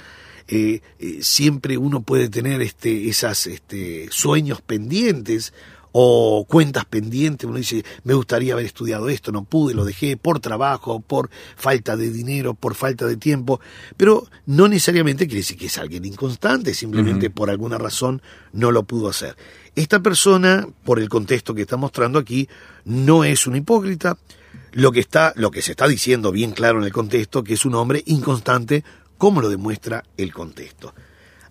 Eh, 0.48 0.82
eh, 0.98 1.18
siempre 1.22 1.78
uno 1.78 2.02
puede 2.02 2.28
tener 2.28 2.60
este, 2.62 3.08
esas 3.08 3.46
este, 3.46 4.08
sueños 4.10 4.60
pendientes 4.60 5.52
o 5.92 6.44
cuentas 6.48 6.84
pendientes. 6.86 7.48
Uno 7.48 7.58
dice, 7.58 7.84
me 8.04 8.14
gustaría 8.14 8.54
haber 8.54 8.66
estudiado 8.66 9.08
esto, 9.08 9.30
no 9.30 9.44
pude, 9.44 9.74
lo 9.74 9.84
dejé 9.84 10.16
por 10.16 10.40
trabajo, 10.40 11.00
por 11.00 11.30
falta 11.56 11.96
de 11.96 12.10
dinero, 12.10 12.54
por 12.54 12.74
falta 12.74 13.06
de 13.06 13.16
tiempo. 13.16 13.60
Pero 13.96 14.26
no 14.46 14.68
necesariamente 14.68 15.26
quiere 15.26 15.40
decir 15.40 15.58
que 15.58 15.66
es 15.66 15.78
alguien 15.78 16.04
inconstante, 16.04 16.74
simplemente 16.74 17.30
por 17.30 17.50
alguna 17.50 17.78
razón 17.78 18.22
no 18.52 18.70
lo 18.70 18.82
pudo 18.84 19.08
hacer. 19.08 19.36
Esta 19.74 20.00
persona, 20.00 20.66
por 20.84 20.98
el 20.98 21.08
contexto 21.08 21.54
que 21.54 21.62
está 21.62 21.76
mostrando 21.76 22.18
aquí, 22.18 22.48
no 22.84 23.24
es 23.24 23.46
un 23.46 23.56
hipócrita. 23.56 24.18
Lo 24.72 24.90
que, 24.90 25.00
está, 25.00 25.34
lo 25.36 25.50
que 25.50 25.60
se 25.60 25.72
está 25.72 25.86
diciendo 25.86 26.32
bien 26.32 26.52
claro 26.52 26.78
en 26.78 26.84
el 26.84 26.92
contexto, 26.92 27.44
que 27.44 27.54
es 27.54 27.66
un 27.66 27.74
hombre 27.74 28.02
inconstante, 28.06 28.84
como 29.18 29.42
lo 29.42 29.50
demuestra 29.50 30.02
el 30.16 30.32
contexto. 30.32 30.94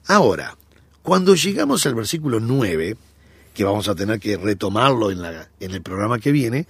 Ahora, 0.08 0.58
cuando 1.04 1.36
llegamos 1.36 1.86
al 1.86 1.96
versículo 1.96 2.40
9, 2.40 2.98
que 3.54 3.64
vamos 3.64 3.88
a 3.88 3.96
tener 3.96 4.20
que 4.20 4.38
retomarlo 4.38 5.12
en, 5.12 5.22
la, 5.22 5.50
en 5.60 5.72
el 5.72 5.82
programa 5.82 6.20
que 6.20 6.32
viene, 6.32 6.68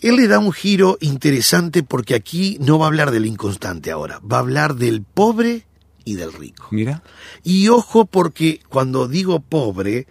él 0.00 0.16
le 0.16 0.28
da 0.28 0.38
un 0.38 0.52
giro 0.52 0.96
interesante 1.00 1.82
porque 1.82 2.14
aquí 2.14 2.56
no 2.60 2.78
va 2.78 2.86
a 2.86 2.88
hablar 2.88 3.10
del 3.10 3.26
inconstante 3.26 3.90
ahora, 3.90 4.20
va 4.20 4.38
a 4.38 4.40
hablar 4.40 4.76
del 4.76 5.02
pobre 5.02 5.64
y 6.04 6.14
del 6.14 6.32
rico. 6.32 6.68
Mira. 6.70 7.02
Y 7.42 7.68
ojo 7.68 8.06
porque 8.06 8.60
cuando 8.68 9.08
digo 9.08 9.40
pobre, 9.40 10.06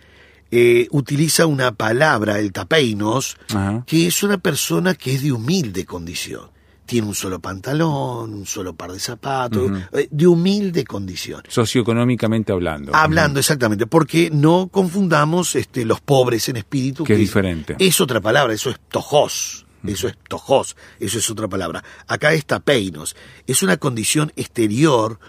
eh, 0.51 0.87
utiliza 0.91 1.45
una 1.45 1.73
palabra, 1.73 2.39
el 2.39 2.51
tapeinos, 2.51 3.37
Ajá. 3.49 3.83
que 3.85 4.07
es 4.07 4.23
una 4.23 4.37
persona 4.37 4.95
que 4.95 5.13
es 5.15 5.23
de 5.23 5.31
humilde 5.31 5.85
condición. 5.85 6.49
Tiene 6.87 7.07
un 7.07 7.13
solo 7.13 7.39
pantalón, 7.39 8.33
un 8.33 8.45
solo 8.47 8.73
par 8.73 8.91
de 8.93 8.99
zapatos, 8.99 9.71
eh, 9.91 10.07
de 10.09 10.25
humilde 10.25 10.85
condición. 10.85 11.43
Socioeconómicamente 11.47 12.51
hablando. 12.51 12.95
Hablando 12.95 13.39
exactamente, 13.39 13.85
porque 13.85 14.29
no 14.31 14.69
confundamos 14.69 15.55
este, 15.55 15.85
los 15.85 16.01
pobres 16.01 16.49
en 16.49 16.55
espíritu. 16.55 17.03
Que 17.03 17.13
es 17.13 17.19
diferente. 17.19 17.75
Es 17.77 18.01
otra 18.01 18.21
palabra, 18.21 18.53
eso 18.53 18.69
es 18.69 18.79
tojos. 18.89 19.65
Eso 19.85 20.07
es 20.07 20.17
tojos, 20.27 20.75
eso 20.99 21.19
es 21.19 21.29
otra 21.29 21.47
palabra. 21.47 21.83
Acá 22.07 22.33
está 22.33 22.59
peinos. 22.59 23.15
Es 23.45 23.63
una 23.63 23.77
condición 23.77 24.33
exterior 24.35 25.19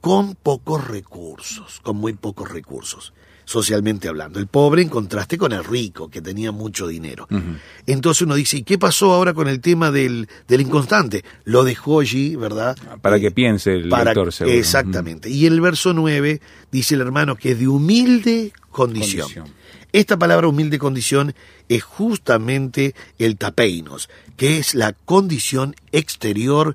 con 0.00 0.34
pocos 0.34 0.86
recursos, 0.86 1.80
con 1.80 1.96
muy 1.96 2.12
pocos 2.12 2.50
recursos, 2.50 3.14
socialmente 3.44 4.08
hablando. 4.08 4.38
El 4.38 4.46
pobre 4.46 4.82
en 4.82 4.88
contraste 4.88 5.36
con 5.38 5.52
el 5.52 5.64
rico, 5.64 6.08
que 6.08 6.20
tenía 6.22 6.52
mucho 6.52 6.86
dinero. 6.86 7.26
Entonces 7.86 8.22
uno 8.22 8.34
dice, 8.34 8.58
¿y 8.58 8.62
qué 8.62 8.78
pasó 8.78 9.12
ahora 9.12 9.34
con 9.34 9.48
el 9.48 9.60
tema 9.60 9.90
del, 9.90 10.28
del 10.48 10.60
inconstante? 10.62 11.24
Lo 11.44 11.64
dejó 11.64 12.00
allí, 12.00 12.36
¿verdad? 12.36 12.76
Para 13.02 13.16
Eh, 13.16 13.20
que 13.20 13.30
piense 13.30 13.74
el 13.74 13.88
para- 13.88 14.06
lector, 14.12 14.32
seguro. 14.32 14.56
Exactamente. 14.56 15.28
Y 15.30 15.46
el 15.46 15.60
verso 15.60 15.92
9 15.92 16.40
dice 16.72 16.94
el 16.94 17.00
hermano 17.02 17.36
que 17.36 17.52
es 17.52 17.58
de 17.58 17.68
humilde 17.68 18.52
condición. 18.70 19.22
Condición. 19.28 19.64
Esta 19.92 20.18
palabra 20.18 20.48
humilde 20.48 20.78
condición 20.78 21.34
es 21.68 21.84
justamente 21.84 22.94
el 23.18 23.36
tapeinos, 23.36 24.08
que 24.36 24.58
es 24.58 24.74
la 24.74 24.92
condición 24.92 25.76
exterior 25.92 26.74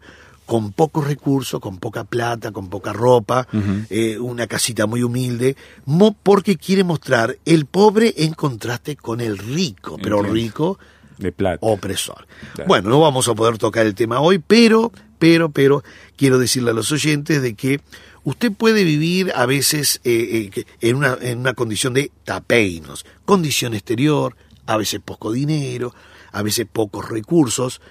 con 0.49 0.71
pocos 0.71 1.05
recursos, 1.05 1.59
con 1.59 1.77
poca 1.77 2.05
plata, 2.05 2.51
con 2.51 2.69
poca 2.71 2.91
ropa, 2.91 3.47
eh, 3.91 4.17
una 4.17 4.47
casita 4.47 4.87
muy 4.87 5.03
humilde, 5.03 5.55
mo- 5.85 6.17
porque 6.23 6.57
quiere 6.57 6.83
mostrar 6.83 7.37
el 7.45 7.67
pobre 7.67 8.15
en 8.17 8.33
contraste 8.33 8.95
con 8.95 9.21
el 9.21 9.37
rico, 9.37 9.97
pero 10.01 10.15
Entiendo. 10.17 10.33
rico 10.33 10.79
De 11.19 11.31
plata. 11.31 11.59
opresor. 11.61 12.25
Claro. 12.55 12.67
Bueno, 12.67 12.89
no 12.89 12.99
vamos 12.99 13.27
a 13.27 13.35
poder 13.35 13.59
tocar 13.59 13.85
el 13.85 13.93
tema 13.93 14.21
hoy, 14.21 14.39
pero, 14.39 14.91
pero, 15.19 15.49
pero, 15.51 15.83
quiero 16.17 16.39
decirle 16.39 16.71
a 16.71 16.73
los 16.73 16.91
oyentes 16.91 17.43
de 17.43 17.53
que 17.53 17.79
usted 18.23 18.51
puede 18.51 18.83
vivir 18.83 19.31
a 19.35 19.45
veces 19.45 20.01
eh, 20.03 20.49
eh, 20.55 20.65
en, 20.81 20.95
una, 20.95 21.15
en 21.21 21.37
una 21.37 21.53
condición 21.53 21.93
de 21.93 22.11
tapeinos, 22.25 23.05
condición 23.23 23.75
exterior, 23.75 24.35
a 24.65 24.77
veces 24.77 24.99
poco 25.05 25.31
dinero, 25.31 25.93
a 26.31 26.41
veces 26.41 26.65
pocos 26.71 27.07
recursos, 27.07 27.81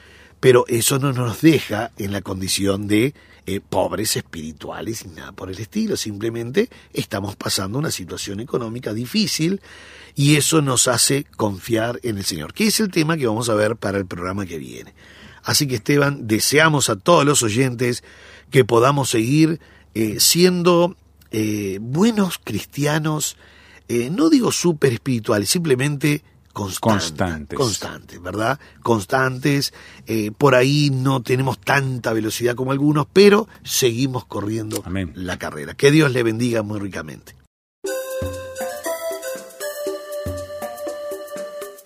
pero 0.40 0.64
eso 0.68 0.98
no 0.98 1.12
nos 1.12 1.40
deja 1.40 1.90
en 1.98 2.12
la 2.12 2.20
condición 2.20 2.86
de 2.86 3.14
eh, 3.46 3.60
pobres 3.60 4.16
espirituales 4.16 5.04
y 5.04 5.08
nada 5.08 5.32
por 5.32 5.50
el 5.50 5.58
estilo. 5.58 5.96
Simplemente 5.96 6.68
estamos 6.92 7.34
pasando 7.34 7.78
una 7.78 7.90
situación 7.90 8.40
económica 8.40 8.92
difícil 8.92 9.60
y 10.14 10.36
eso 10.36 10.62
nos 10.62 10.86
hace 10.86 11.24
confiar 11.36 11.98
en 12.02 12.18
el 12.18 12.24
Señor, 12.24 12.52
que 12.52 12.66
es 12.66 12.78
el 12.80 12.90
tema 12.90 13.16
que 13.16 13.26
vamos 13.26 13.48
a 13.48 13.54
ver 13.54 13.76
para 13.76 13.98
el 13.98 14.06
programa 14.06 14.46
que 14.46 14.58
viene. 14.58 14.94
Así 15.42 15.66
que 15.66 15.76
Esteban, 15.76 16.26
deseamos 16.26 16.90
a 16.90 16.96
todos 16.96 17.24
los 17.24 17.42
oyentes 17.42 18.04
que 18.50 18.64
podamos 18.64 19.10
seguir 19.10 19.60
eh, 19.94 20.16
siendo 20.20 20.96
eh, 21.30 21.78
buenos 21.80 22.38
cristianos, 22.42 23.36
no 24.10 24.28
digo 24.28 24.52
súper 24.52 24.92
espirituales, 24.92 25.48
simplemente 25.48 26.22
constantes. 26.58 27.56
Constantes. 27.56 27.58
Constantes, 27.58 28.22
¿verdad? 28.22 28.58
Constantes. 28.82 29.72
eh, 30.06 30.30
por 30.36 30.54
ahí 30.54 30.90
no 30.90 31.22
tenemos 31.22 31.58
tanta 31.58 32.12
velocidad 32.12 32.54
como 32.54 32.72
algunos, 32.72 33.06
pero 33.12 33.48
seguimos 33.62 34.24
corriendo 34.24 34.82
Amén. 34.84 35.12
la 35.14 35.38
carrera. 35.38 35.74
Que 35.74 35.90
Dios 35.90 36.12
le 36.12 36.22
bendiga 36.22 36.62
muy 36.62 36.80
ricamente. 36.80 37.34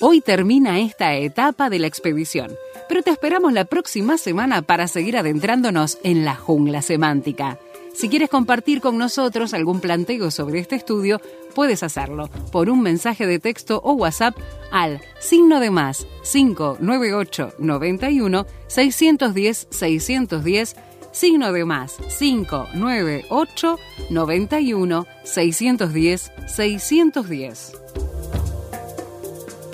Hoy 0.01 0.21
termina 0.21 0.81
esta 0.81 1.15
etapa 1.15 1.71
de 1.71 1.79
la 1.79 1.87
expedición, 1.87 2.51
pero 2.89 3.03
te 3.03 3.11
esperamos 3.11 3.53
la 3.53 3.67
próxima 3.67 4.19
semana 4.19 4.63
para 4.63 4.89
seguir 4.89 5.17
adentrándonos 5.17 5.99
en 6.03 6.25
la 6.25 6.35
jungla 6.35 6.83
semántica. 6.83 7.59
Si 7.95 8.09
quieres 8.09 8.29
compartir 8.31 8.81
con 8.81 8.99
nosotros 8.99 9.55
algún 9.55 9.81
planteo 9.81 10.31
sobre 10.31 10.59
este 10.59 10.77
estudio, 10.77 11.21
puedes 11.55 11.83
hacerlo 11.83 12.29
por 12.51 12.69
un 12.71 12.83
mensaje 12.83 13.27
de 13.27 13.39
texto 13.39 13.81
o 13.85 13.93
WhatsApp 13.93 14.37
al 14.71 15.01
signo 15.21 15.61
de 15.61 15.71
más 15.71 16.07
598 16.31 17.55
91 17.59 18.47
610 18.67 19.69
610 19.71 20.77
signo 21.13 21.53
de 21.53 21.65
más 21.65 21.97
598 22.19 23.79
91 24.11 25.07
610 25.25 26.33
610. 26.47 27.73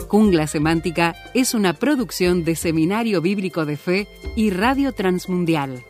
Jungla 0.09 0.47
Semántica 0.47 1.14
es 1.35 1.55
una 1.55 1.75
producción 1.75 2.45
de 2.45 2.57
Seminario 2.57 3.21
Bíblico 3.21 3.67
de 3.67 3.77
Fe 3.77 4.09
y 4.37 4.51
Radio 4.51 4.93
Transmundial. 4.93 5.85